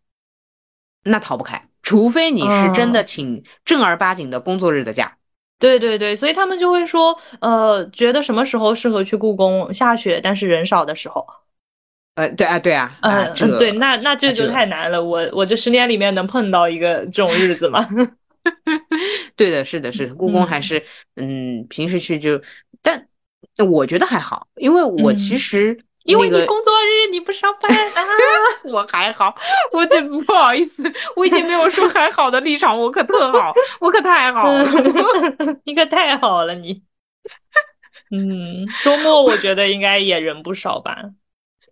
[1.04, 5.16] 那逃不开，除非你是真的请正儿八经的工作日的假。
[5.60, 9.74] 对对对，所以他们就会说，呃，觉得什么时候适合去故宫？
[9.74, 11.26] 下雪但是人少的时候。
[12.20, 15.02] 呃，对啊，对啊，嗯，对，那那这就太难了。
[15.02, 17.88] 我我这十年里面能碰到一个这种日子吗？
[19.38, 20.84] 对的，是的，是的，故宫还是
[21.16, 22.42] 嗯，平时去就，
[22.82, 23.08] 但
[23.66, 28.04] 我觉得还好，因为我其实因为你工作日你不上班啊，
[28.70, 29.34] 我还好，
[29.72, 30.84] 我这不好意思，
[31.16, 34.66] 我已经没有说还好的立场，我可特好，我可太好了，
[35.64, 36.84] 你可太好了，你，
[38.12, 41.12] 嗯，周末我觉得应该也人不少吧。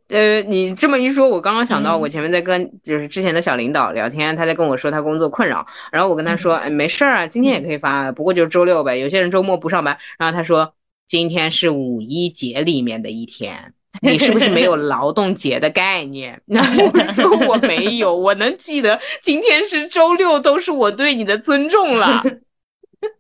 [0.10, 9.98] 呃，你这么一说，我刚刚想到，我前面在跟就是之前的小领导聊天，他在跟我说他工作困扰，然后我跟他说，哎，没事儿啊，今天也可以发，不过就是周六呗，有些人周末不上班。
[10.18, 10.74] 然后他说，
[11.10, 16.42] 今天是五一节里面的一天，你是不是没有 劳动节的概念？
[16.48, 22.24] 那我说我没有，我能记得今天是周六，都是我对你的尊重了。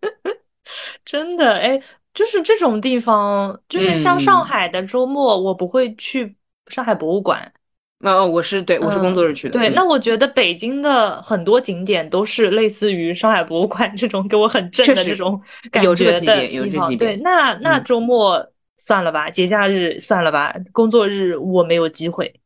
[1.03, 1.81] 真的，哎，
[2.13, 6.36] 就是这种地方，就是像上海的周末，我不会去。
[6.69, 7.51] 上海博物馆，
[8.01, 9.53] 哦，我是对，我是工作日去的。
[9.53, 16.95] 对，那我觉得北京的很多景点都是类似于上海博物馆这种给我很正的这种感觉的地方。
[16.97, 22.39] 对，那那周末算了吧，节假日算了吧，工作日我没有机会。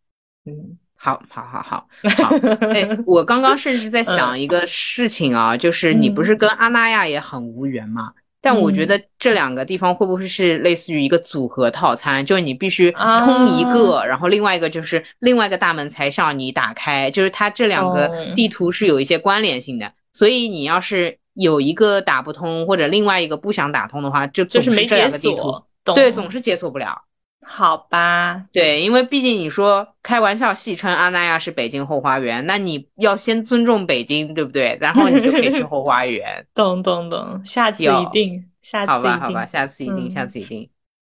[0.45, 1.85] 嗯，好，好，好，好，
[2.23, 2.37] 好。
[2.67, 8.13] 哎， 我刚刚甚至在想一个事情啊，就是你不是跟阿那亚也很无缘吗？
[8.41, 12.25] 但我觉得这两个地方会不会是类似于一个组合套餐？
[12.25, 19.93] 就是你必须通一个，然后另外一个就是另外一个大门才向你打开，就是它这两个地图是有一些关联性的。
[20.11, 25.67] 所以你要是有一个打不通，或者另外一个不想打通的话，就就是没解锁。
[25.95, 27.01] 对，总是解锁不了。
[27.43, 34.77] 好吧，对，因为毕竟你说开玩笑戏称阿那亚是北京后花园，那你要先尊重北京，对不对？
[34.79, 36.45] 然后你就可以去后花园。
[36.53, 40.69] 懂懂懂，下次一定，下次好吧好吧，下次一定，下次一定。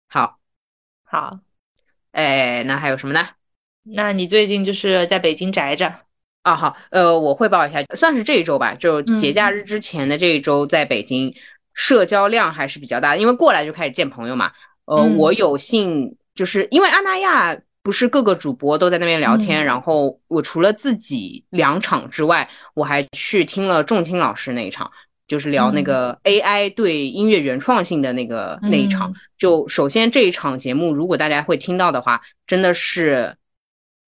[0.10, 0.40] 好，
[1.04, 1.40] 好，
[2.12, 3.28] 哎，那还有什么呢？
[3.84, 5.94] 那你最近就是在北京宅着
[6.44, 6.56] 啊？
[6.56, 11.36] 好，呃，我汇报一下，算是这一周吧，就节假日之前的这一周，在北京
[11.74, 14.52] 社交量还是比较大的，因为过来就开始见朋友嘛。
[14.86, 16.18] 呃，我有幸。
[16.42, 24.90] 就是因为阿那亚不是各个主播都在那边聊天，然后我除了自己两场之外，我还去听了仲青老师那一场，
[25.28, 29.14] 就是聊那个 AI 对音乐原创性的那个那一场。
[29.38, 33.36] 就首先这一场节目，如果大家会听到的话，真的是，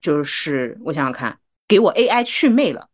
[0.01, 2.87] 就是我想想看，给我 AI 去魅了，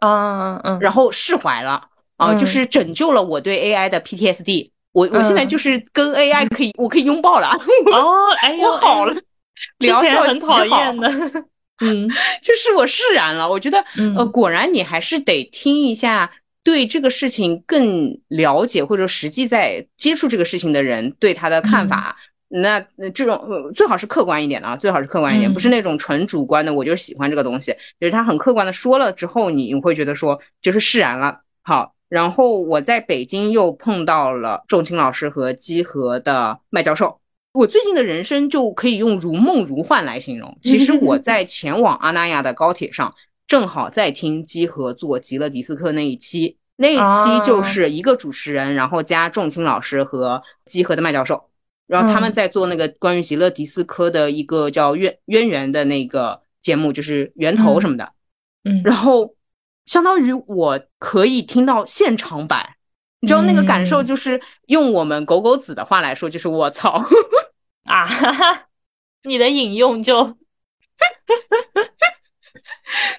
[0.00, 4.72] 嗯嗯嗯，然后释怀了啊，就是拯救了我对 AI 的 PTSD。
[4.98, 7.48] 我我现在就是跟 AI 可以，我可以拥抱了。
[7.92, 9.14] 哦， 哎呀，我好了，
[9.78, 11.08] 之前很讨厌的，
[11.80, 12.08] 嗯，
[12.42, 13.48] 就是我释然了。
[13.48, 13.78] 我觉得，
[14.16, 16.28] 呃，果然你还是得听一下
[16.64, 22.16] 对这个事情更了解或者实际在接触这个事情的人对他的看法。
[22.48, 22.80] 那
[23.14, 26.74] 这种最好是客观一点的啊，最好是客观一点，不是那种纯主观的。
[26.74, 31.40] 我就喜欢这个东西，就是他很客观的说了之后，你会觉得说就是释然了。
[31.62, 31.94] 好。
[32.08, 37.20] 然后我在北京又碰到了仲青老师和基和的麦教授，
[37.52, 40.56] 我最近的人生就可以用如梦如幻来形容。
[40.62, 43.14] 其实我在前往阿那亚的高铁上，
[43.46, 51.48] 正好在听基和做极乐迪斯科那一期，那一期就是一个主持人，然后加仲青老师和基和的麦教授，
[51.86, 58.12] 然后他们在做那个关于极乐迪斯科的一个叫渊渊源的那个节目，就是源头什么的。
[58.64, 59.34] 嗯，然后
[59.88, 62.76] 相当于我可以听到现场版，
[63.20, 67.02] 你知道那个感受就是用我们狗狗子的话来说，就是我操
[67.88, 68.04] 啊！
[68.06, 68.66] 哈哈，
[69.22, 70.22] 你的引用就。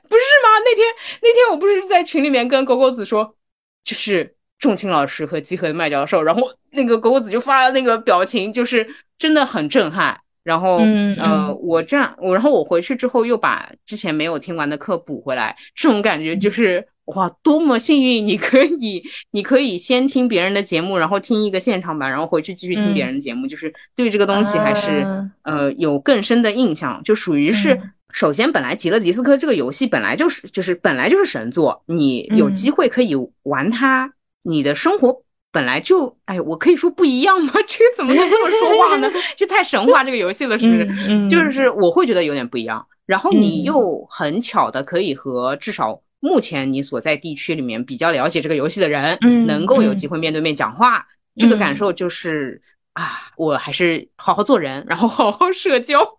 [0.10, 0.60] 不是吗？
[0.64, 0.86] 那天
[1.24, 3.36] 那天我不是在群里面跟狗狗子说，
[3.84, 10.22] 就是仲青老师和基恒麦教授，然后那个狗狗子就发了那个表情，就是真的很震撼。
[10.44, 10.78] 然后
[11.18, 18.26] 呃，我这样我然后我回去之后又把之前没有听完的课补回来，这种感觉就是哇，多么幸运！
[18.26, 25.06] 你可以你可以先听别人的节目，然后听一个现场版，然后回去继续听别人的节目，就是对这个东西还是
[25.44, 27.80] 呃有更深的印象，就属于是。
[28.12, 35.22] 首先，本来《极乐迪斯科》这个游戏本来就是就是本来就是神作，你有机会可以玩它，你的生活
[35.52, 37.54] 本来就哎，我可以说不一样吗？
[37.68, 39.10] 这个怎么能这么说话呢？
[39.36, 40.88] 就太神话这个游戏了，是不是？
[41.08, 42.86] 嗯就是我会觉得有点不一样。
[43.06, 51.04] 然后你又很巧的可以和至少目前你所在地区里面比较了解这个游戏的人，能够有机会面对面讲话，
[51.36, 52.62] 这个感受就是
[52.94, 56.19] 啊，我还是好好做人，然后好好社交。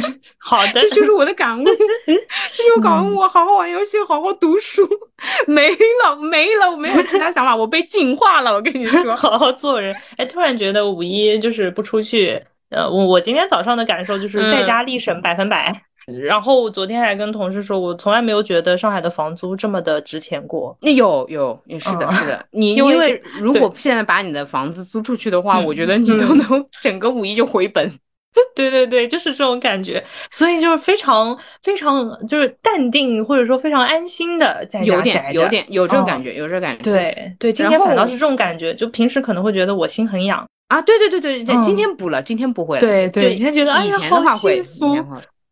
[0.38, 1.64] 好的，这就是我的感悟，
[2.06, 3.16] 这就是我感悟。
[3.16, 4.88] 我好好玩游戏，好好读书，
[5.46, 5.68] 没
[6.04, 8.52] 了，没了，我没有其他想法，我被净化了。
[8.52, 9.94] 我跟你说，好好做人。
[10.16, 15.82] 哎，突然觉得五一就是不出去，呃，我我今天早上的感受就是在家立省百分百。
[16.22, 20.78] 然后昨天还跟同事说，我从来没有觉得上海的房租这么的值钱过。
[20.80, 22.46] 那有有，是的，是的。
[22.52, 27.92] 你因为如果现在把你的房子租出去的话，我觉得你都能整个五一就回本。
[28.54, 36.82] 对对对，就是这种感觉，所以就是非常非常就是淡定，或者说非常安心的在家宅着，有点有这种感觉，有这种感觉。
[36.82, 40.80] 对对，今天反倒是这种感觉，就平时可能会觉得我心很痒啊。
[40.82, 42.80] 对对对对对，今天补了，今天不会了。
[42.80, 44.64] 对对，以前觉得以前的话会。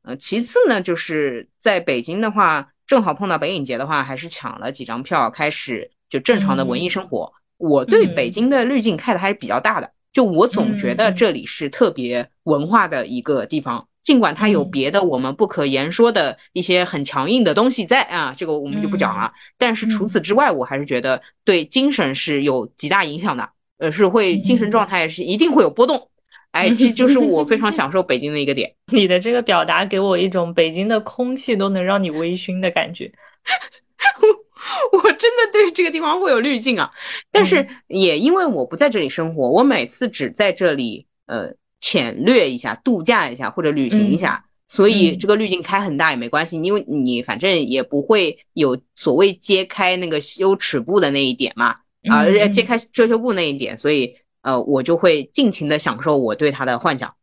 [0.07, 7.33] 呃，其次呢，就是在北京的话，正好碰到北影节的话，还是抢了几张票，开始就正常的文艺生活。
[7.57, 9.90] 我对北京的滤镜开的还是比较大的。
[10.14, 19.33] 就我总觉得这里是特别文化的一个地方，尽管它有别的我们不可言说的一些很强硬的东西在啊，这个我们就不讲了。
[19.59, 26.09] 但是除此之外，我还是觉得对精神是有极大影响的，呃，是会精神状态是一定会有波动。
[26.53, 28.72] 哎，这 就是我非常享受北京的一个点。
[28.92, 33.12] 你的这个表达给我一种北京的空气都能让你微醺的感觉。
[34.92, 36.90] 我真的对这个地方会有滤镜啊，
[37.31, 51.77] 但是也因为我不在这里生活，我每次只在这里呃浅略一下、度假一下或者旅行一下，所以这个滤镜开很大也没关系，因为你反正也不会有所谓揭开那个羞耻布的那一点嘛，
[52.09, 57.14] 啊，揭开遮羞布那一点，所以呃我就会尽情的享受我对他的幻想。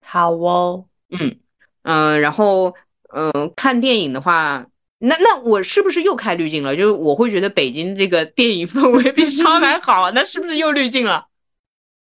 [0.00, 1.36] 好哦，嗯
[1.82, 2.74] 嗯，然后
[3.14, 4.66] 嗯看电影的话。
[5.02, 6.76] 那那我是不是又开滤镜了？
[6.76, 11.26] 就是我会觉得北京这个电影氛围比上海好，那是不是又滤镜了？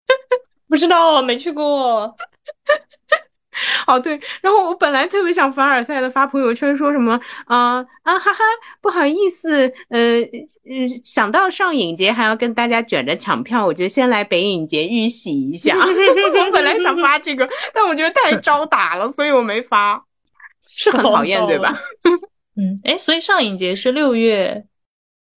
[0.68, 2.14] 不知道，没去过。
[3.86, 7.12] 哦对，然后我本来特别想凡尔赛的发朋友圈说什么
[7.46, 8.40] 啊啊哈哈，
[8.80, 10.20] 不好意思，呃
[10.68, 15.76] 嗯，想到上影节还要跟大家卷着抢票，我就先来北影节预习一下。
[15.78, 20.04] 我本来想发这个，但我觉得太招打了，所以我没发。
[20.66, 21.78] 是很讨厌，对吧？
[22.56, 24.64] 嗯，哎，所以上影节是六月，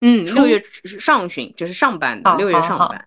[0.02, 0.62] 嗯，六月
[1.00, 3.04] 上旬就是上班的，六月上班。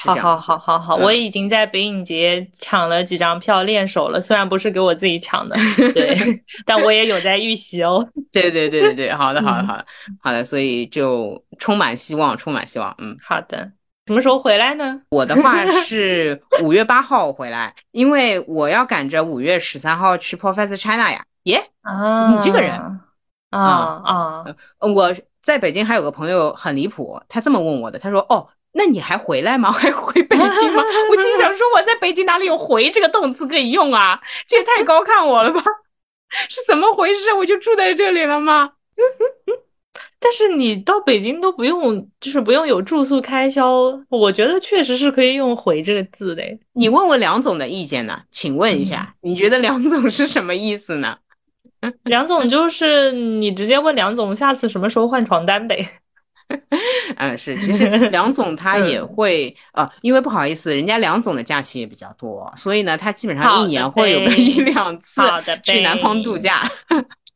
[0.00, 5.56] 好好好好好，我已经在北影节抢了几张票练手了，虽然不是给我自己抢的，
[5.92, 6.16] 对，
[6.64, 8.08] 但我也有在预习哦。
[8.30, 9.84] 对对对对对，好的好的好的
[10.22, 12.94] 好的，所以就充满希望，充满希望。
[12.98, 13.72] 嗯，好的，
[14.06, 15.00] 什么时候回来呢？
[15.08, 21.24] 我的话是五月八号回来，因为我要赶着五月十三号去 Professor China 呀。
[21.42, 23.00] 耶，啊，你这个人。
[23.50, 24.44] 啊啊！
[24.80, 29.72] 我在北京还有个朋友很离谱，他这么问我的，他说：“哦，那你还回来吗？
[29.72, 34.20] 还回北京吗？” 我心想说：“我在北京哪里有回这个动词可以用啊？
[34.46, 35.62] 这也太高看我了吧？
[36.48, 37.32] 是怎么回事？
[37.32, 38.72] 我就住在这里了吗？”
[40.20, 43.72] 但是你到北京都不用，就是不用有住宿开销，
[44.08, 46.42] 我觉得确实是可以用“回”这个字的。
[46.72, 48.20] 你问问梁总的意见呢？
[48.32, 51.16] 请问一下，你觉得梁总是什么意思呢？
[52.04, 55.88] 梁总就是你直接问梁总，下次什么时候换床单呗？
[57.16, 65.20] 嗯，是，其实 梁总他也会啊，因为不好意思，人家梁总的假期也比较多，所以呢，他基本上一年会有个一两次
[65.62, 66.70] 去南方度假。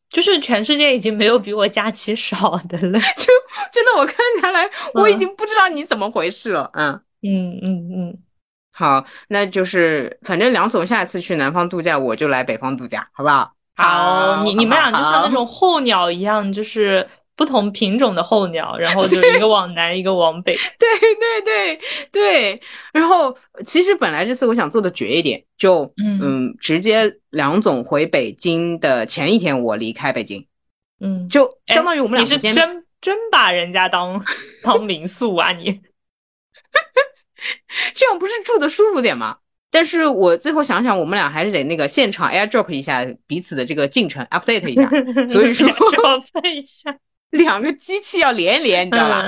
[0.08, 3.32] 就是全世界已经没有比我假期少的了，就
[3.72, 6.70] 真的我看下来，我已经不知道你怎么回事了。
[6.74, 8.18] 嗯嗯嗯嗯，
[8.72, 13.52] 好，那就是反正梁总下一次去南方度假，我就来北方度假，好不好？
[13.82, 20.54] 好，你你们俩就像那种候鸟一样，就是不同品种的候鸟，然后就一个往南，一个往北。
[20.78, 21.80] 对对对
[22.12, 22.62] 对，
[22.92, 30.46] 然后其实本来这次我想做的绝一点，就嗯，直接梁总回北京的前一天我离开北京，
[31.00, 34.24] 嗯，就相当于我们俩是真真把人家当
[34.62, 35.64] 当民宿啊你，
[37.94, 39.38] 这样不是住的舒服点吗？
[39.72, 44.88] 但是我最后想想，我们俩还是得那个现场 airdrop 一下彼此的这个进程，update 一下。
[45.26, 46.94] 所以说，update 一下，
[47.30, 49.22] 两个机器要连连，你知道吧？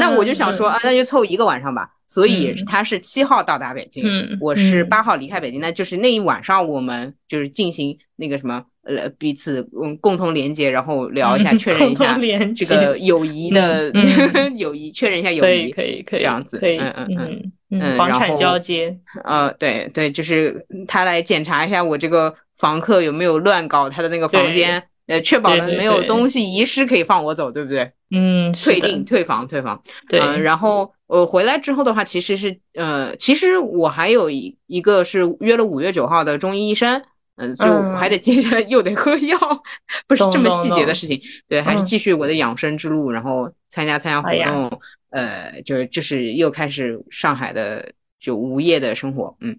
[0.00, 1.88] 那我就想说啊，那就凑一个晚上吧。
[2.08, 4.04] 所以他是七号到达北京，
[4.40, 8.64] 我是八号离开北京，那就是那一晚上我们就是进行那个什么。
[8.88, 12.16] 呃，彼此嗯共同连接，然后聊一下，确认一下
[12.54, 13.90] 这个友谊的
[14.54, 17.52] 友谊，确认一下友谊，可以可以这样子，可以嗯嗯嗯，
[17.96, 27.90] 房产交接，呃，对对，就是他来检查一下我这个房客有没有乱搞他的那个房间，呃，确保了没有东西遗失可以放我走，对不对？
[28.10, 37.02] 嗯，退订退房退房，对，然后我回来之后的话，其实是呃，其实我还有一一个是约了五月九号的中医医生。
[37.36, 37.64] 嗯，就
[37.96, 39.38] 还得接下来又得喝药，
[40.08, 41.20] 不是这么细节的事情。
[41.46, 44.80] 对，还是继续我的养生之路，然后参加参加活动，
[45.10, 49.36] 呃，就是就是又开始上海的就无业的生活。
[49.40, 49.54] 嗯，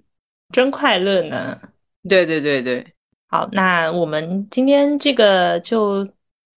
[0.52, 1.56] 真快乐呢。
[2.10, 2.84] 对对对对，
[3.30, 6.08] 好，那我们今天这个就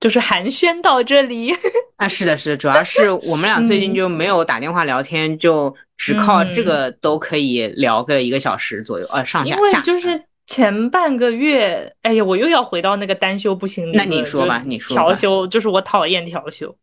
[0.01, 1.53] 就是寒暄到这里
[1.99, 2.09] 啊。
[2.09, 10.25] 是的，是的，主要是我们俩最近就没有打电话聊天，就只靠这个都可以聊个一个小时左右，呃，上下下就是。
[10.51, 13.93] 前半个月，哎呀，我又要回到那个单休不行。
[13.93, 14.97] 那你说吧，你说。
[14.97, 16.77] 调休就是我讨厌调休。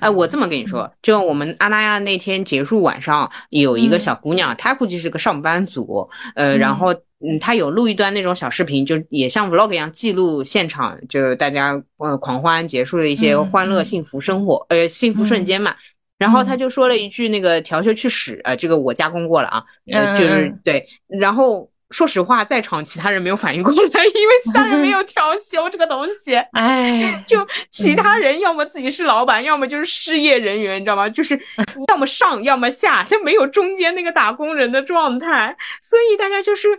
[0.00, 15.74] 哎，我这么跟你说，就我们阿那亚那天结束晚上，有一个小姑娘，她估计是个上班族，呃，然后嗯，她有录一段那种小视频，就也像 vlog 一样记录现场，就是大家呃狂欢结束的一些欢乐幸福生活，呃，幸福瞬间嘛。
[16.16, 21.68] 然后她就说了一句那个调休去屎，呃，这个我加工过了啊，呃，就是对，然后。
[21.94, 26.34] 说实话，在场其他人没有反应过来， 因为其他人没有调休这个东西。
[26.50, 31.08] 哎，就其他人要么自己是老板，要么就是失业人员，你知道吗？
[31.08, 31.40] 就是
[31.88, 36.76] 要么上，要么下，他没有中间那个打工人的状态，所以大家就是。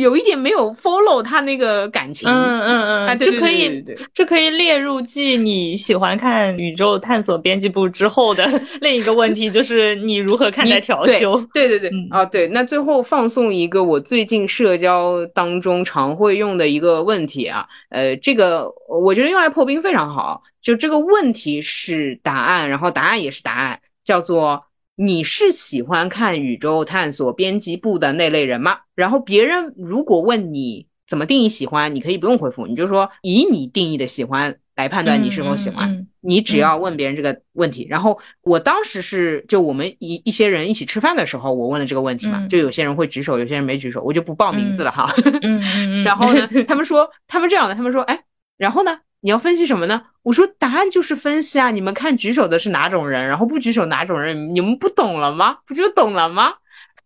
[0.00, 3.84] 有一点没有 follow 他那个感情，嗯嗯嗯，就可以，
[4.14, 8.46] 就可以列入继你喜欢看宇宙探索编辑部之后的
[8.80, 11.40] 另一个问题，就是你如何看待调休？
[11.54, 24.62] 对对对，啊对，那最后放送一个我最近社交当中常会用的一个问题啊，呃，这个我觉得用来破冰非常好，就这个问题是答案，然后答案也是答案，叫做。
[24.96, 28.78] 你是喜欢看宇宙探索编辑部的那类人吗？
[28.94, 36.06] 然后别人如果问你怎么定义喜欢，你可以不用回复，你就说以你定义的喜欢来判断你是否喜欢。
[36.20, 37.86] 你只要问别人这个问题。
[37.88, 45.14] 然后我当时是就我们一一些人一起吃饭的时候，我问了这个问题嘛，就有些人会举手，有些人没举手，我就不报名字了哈。
[46.04, 48.24] 然后呢，他们说他们这样的，他们说哎，
[48.56, 48.98] 然后呢？
[49.20, 50.02] 你要分析什么呢？
[50.22, 51.70] 我说答案就是分析啊！
[51.70, 55.58] 你们看举手的是哪种人，然后不举手哪种人，你们不懂了吗？
[55.66, 56.52] 不就懂了吗？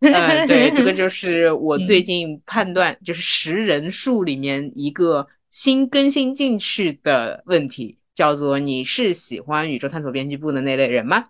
[0.01, 0.13] 嗯，
[0.49, 11.27] 对，这个就是我最近判断，就是识人数里面一个新更新进去的问题，叫做你是喜欢宇宙探索编辑部的那类人吗？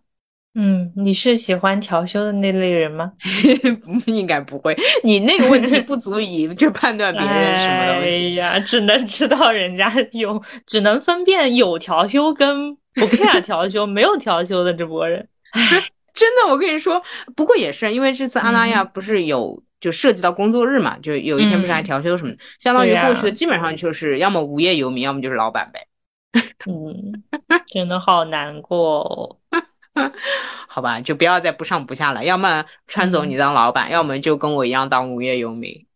[0.54, 3.12] 嗯，你是喜欢调休的那类人吗？
[4.06, 15.28] 应该不会，你那个问题不足以就判断别人什么东西呀，只能知道人家有，只能分辨有调休跟不 care 调休、没有调休的这波人。
[16.12, 17.00] 真的，我跟你说，
[17.36, 25.86] 不过也是因为这次阿那亚不是有就涉及到工作日嘛，就有一天不是还调休什么的，相当于过去的基本上就是要么无业游民，要么就是老板呗。
[26.66, 27.22] 嗯，
[27.66, 29.38] 真的好难过。
[30.68, 32.24] 好吧，就不要再不上不下了。
[32.24, 35.86] 要么川总你当老板，要么就跟我一样当无业游民。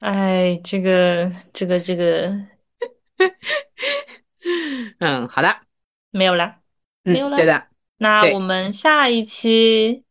[0.00, 2.32] 哎，这个，这个，这个，
[5.00, 5.56] 嗯，好的，
[6.10, 6.56] 没有了，
[7.02, 7.36] 没有了。
[7.36, 7.66] 对的，
[7.98, 10.02] 那我们下一期，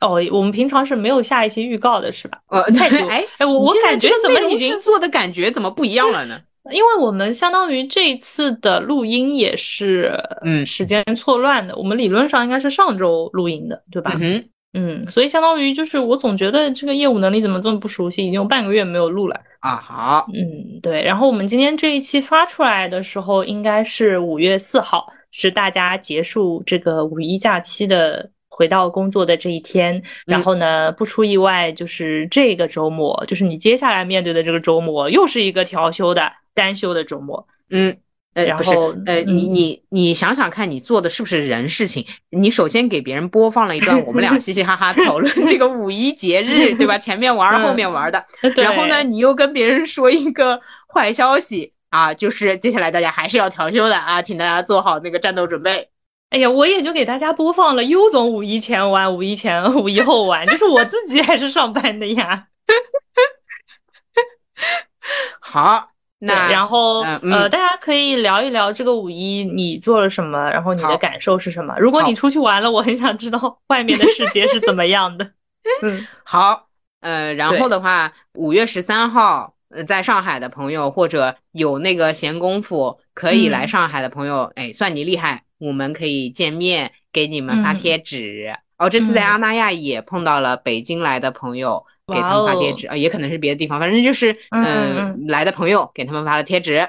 [0.00, 2.40] 哦，我们平常是没有下一期预告的，是吧？
[2.48, 3.06] 呃，太久。
[3.08, 6.40] 哎哎，我我感觉怎么已经制作的感觉怎么不一样了呢？
[6.70, 11.74] 因为我们相当于这一次的录音也是，嗯，时间错乱的。
[11.76, 14.16] 我们理论上应该是上周录音的，对吧？
[14.20, 14.44] 嗯
[14.74, 19.76] 嗯，所以相当于就是我总觉得这个业务能力怎么这么不熟悉，已经有半个月没有录了啊。
[19.76, 21.02] 好，嗯，对。
[21.02, 28.30] 然后我们今天这一期发出来的时候，应该是五月四号，是大家结束这个五一假期的。
[28.54, 37.46] 回到工作的这一天，然后呢，不出意外，就是这个周末，就是你接下来面对的这个周末，又是一个调休的单休的周末。
[37.70, 37.96] 嗯，
[38.34, 38.70] 呃，不是，
[39.06, 42.06] 呃，你你你想想看，你做的是不是人事情？
[42.30, 46.98] 你首先给别人播放了一段我们俩嘻嘻哈哈讨论这个五一节日，对吧？
[46.98, 48.24] 前面玩后面玩的，
[48.56, 50.60] 然后呢，你又跟别人说一个
[50.92, 55.88] 坏消息啊，就是接下来大家还是要调休的啊，请大家做好那个战斗准备。
[56.30, 62.46] 哎呀，我也就给大家播放了优总五一前玩，五一前、五一后玩，就是我自己还是上班的呀。
[65.40, 65.91] 好，
[66.24, 71.76] 那然后呃，大家可以聊一聊这个五一你做了什么，然后你的感受是什么？
[71.78, 75.32] 如果你出去玩了，我很想知道外面的世界是怎么样的。
[75.82, 76.68] 嗯，好，
[77.00, 85.42] 呃，然后的话，五月十三号，呃，在上海的朋友或者有那个闲工夫可以来上海的朋友，哎，算你厉害。
[85.58, 88.52] 我们可以见面，给你们发贴纸。
[88.78, 92.86] 哦，这次在阿那亚也碰到了北京来的朋友，给他们发贴纸。
[92.86, 96.88] 呃，也可能是别的地方，反正就是嗯来的朋友给他们发了贴纸。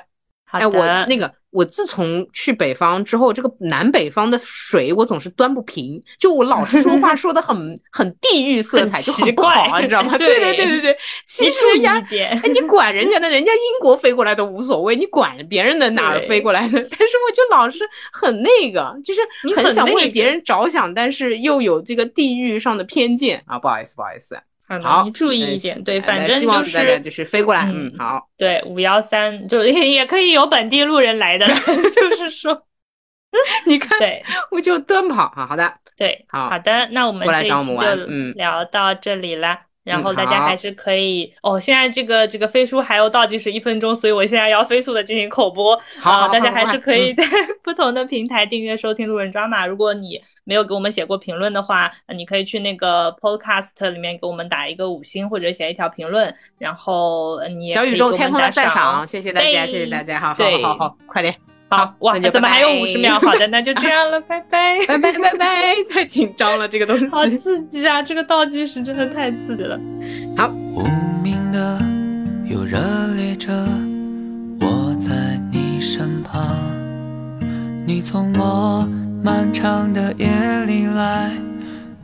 [0.51, 1.33] 哎，我那个。
[1.53, 10.17] 我自从去北方之后，这个南北方的水我总是端不平，就我老是说话 说的很很地域色彩，就很不好，你知道 吗？
[10.17, 10.97] 对对对对对，
[11.27, 16.79] 其实人家哎，你管人家的，人家英国飞过来都无所谓，你管别人的哪儿飞过来的？
[16.89, 19.21] 但是我就老是很那个，就是
[19.55, 24.35] 很想为别人着想，但是又有这个地域上的偏见啊，不好意思，不好意思。
[24.81, 31.45] 好，你注意一点，对，反正就是就是飞过来，嗯，好，对，五幺三就 也可以有本地路人来的，
[31.93, 32.65] 就是说，
[33.65, 37.95] 你看，对，我就蹲跑啊，好的，对，好好的，那我们这一期就
[38.35, 39.59] 聊到这里了。
[39.83, 41.59] 然后大家还是可以哦。
[41.59, 45.79] 现在这个这个飞书还有倒计时一分钟，所以我现在要飞速的进行口播。
[45.99, 47.23] 好，大家还是可以在
[47.63, 49.65] 不同的平台订阅收听路人抓马。
[49.65, 56.33] 如果你没有给我们写过评论的话，你可以去那个 Podcast 里面给我们打一个五星或者写一条评论。
[56.57, 61.42] 然后你小宇宙天空的赞赏，谢谢大家，谢谢大家，好好好好，快点。
[61.75, 63.19] 好哇，怎么还有五十秒？
[63.19, 68.01] 好的，那就这样了， 拜拜，拜拜，拜拜， 太紧张了，这个东西好刺激啊！
[68.03, 69.79] 这个倒计时真的太刺激了。
[70.37, 70.83] 好，无
[71.23, 71.79] 名的
[72.45, 72.77] 又热
[73.15, 73.51] 烈着，
[74.61, 75.11] 我在
[75.51, 76.45] 你身旁，
[77.85, 78.87] 你从我
[79.23, 80.27] 漫长的夜
[80.65, 81.31] 里来，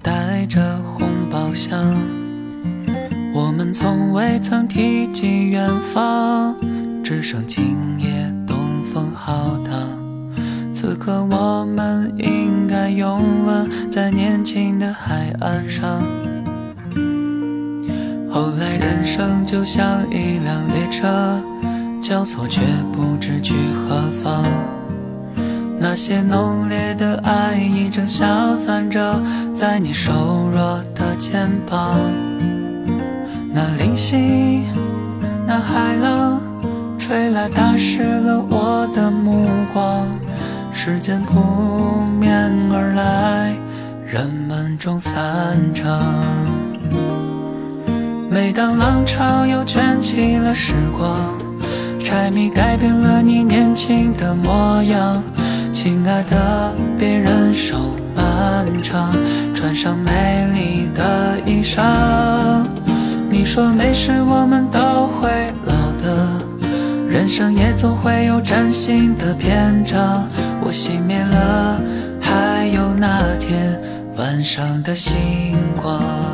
[0.02, 1.78] 带着红包箱，
[3.34, 6.56] 我们从未曾提及远方，
[7.04, 8.58] 只剩今夜东。
[8.92, 9.59] 风浩荡，
[10.82, 16.00] 此刻我们应该拥吻在年轻的海岸上。
[18.32, 21.44] 后来人生就像一辆列车，
[22.02, 22.62] 交错却
[22.94, 24.42] 不知去何方。
[25.78, 29.22] 那些浓烈的爱意正消散着
[29.54, 31.94] 在你瘦弱的肩膀。
[33.52, 34.64] 那零星，
[35.46, 36.40] 那海浪。
[36.98, 40.08] 吹来，打湿了我的目光。
[40.92, 43.56] 时间扑面而来，
[44.04, 45.14] 人们中散
[45.72, 46.02] 场。
[48.28, 51.38] 每当浪潮又卷起了时光，
[52.04, 55.22] 柴米改变了你年轻的模样。
[55.72, 57.78] 亲爱的，别忍受
[58.16, 59.16] 漫长，
[59.54, 62.66] 穿上美丽的衣裳。
[63.30, 64.80] 你说没事，我们都
[65.22, 66.42] 会老的。
[67.08, 70.28] 人生也总会有崭新的篇章，
[70.70, 71.82] 我熄灭了，
[72.22, 73.82] 还有那天
[74.16, 76.29] 晚上的星光。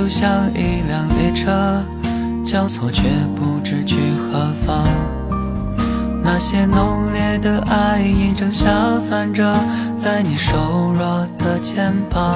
[0.00, 1.84] 就像一辆列车，
[2.42, 3.02] 交错却
[3.36, 3.96] 不知去
[4.32, 4.82] 何方。
[6.24, 9.54] 那些浓烈的爱意正消散着
[9.98, 12.34] 在你瘦弱的肩膀。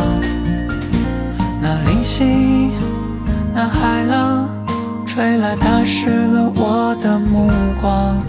[1.62, 2.71] 那零星，
[3.55, 4.47] 那海浪，
[5.07, 7.51] 吹来打湿了我的目
[7.81, 8.23] 光。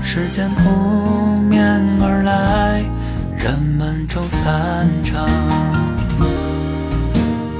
[0.00, 1.60] 时间扑面
[2.00, 2.84] 而来，
[3.36, 5.26] 人们中散场。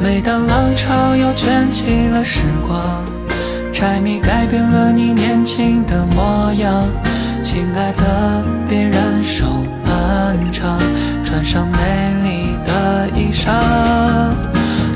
[0.07, 3.05] 每当浪潮又卷起了时光，
[3.73, 6.87] 柴米改变了你年轻的模样。
[7.43, 9.45] 亲爱的，别忍受
[9.85, 10.79] 漫长，
[11.25, 13.51] 穿上美丽的衣裳。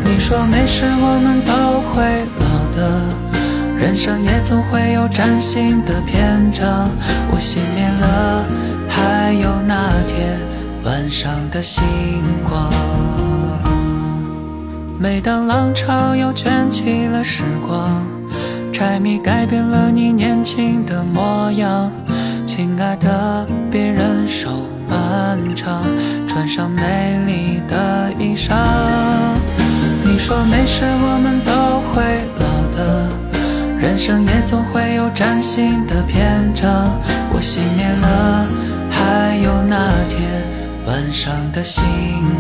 [0.05, 3.03] 你说没事，我们都会老的，
[3.77, 6.89] 人生也总会有崭新的篇章。
[7.33, 8.47] 我熄灭了，
[8.89, 10.39] 还有那天
[10.85, 11.83] 晚上的星
[12.49, 12.71] 光。
[15.03, 18.07] 每当浪潮又卷起了时光，
[18.71, 21.91] 柴米改变了你年轻的模样。
[22.45, 24.51] 亲爱的，别忍受
[24.87, 25.83] 漫长，
[26.29, 28.55] 穿上美丽的衣裳。
[30.05, 33.09] 你说没事，我们都会老的，
[33.79, 36.69] 人生也总会有崭新的篇章。
[37.33, 38.47] 我熄灭了，
[38.91, 40.45] 还有那天
[40.87, 41.83] 晚上的星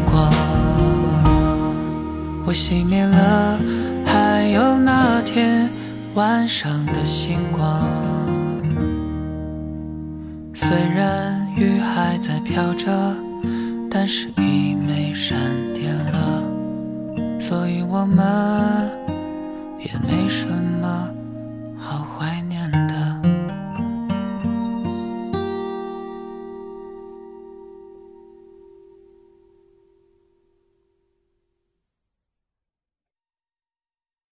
[0.04, 0.30] 光。
[2.50, 3.60] 我熄灭了，
[4.04, 5.70] 还有那天
[6.14, 7.80] 晚上的星光。
[10.52, 13.16] 虽然雨还在飘着，
[13.88, 15.38] 但是已没闪
[15.72, 16.42] 电了，
[17.40, 18.90] 所以我们
[19.78, 20.48] 也没什
[20.82, 21.19] 么。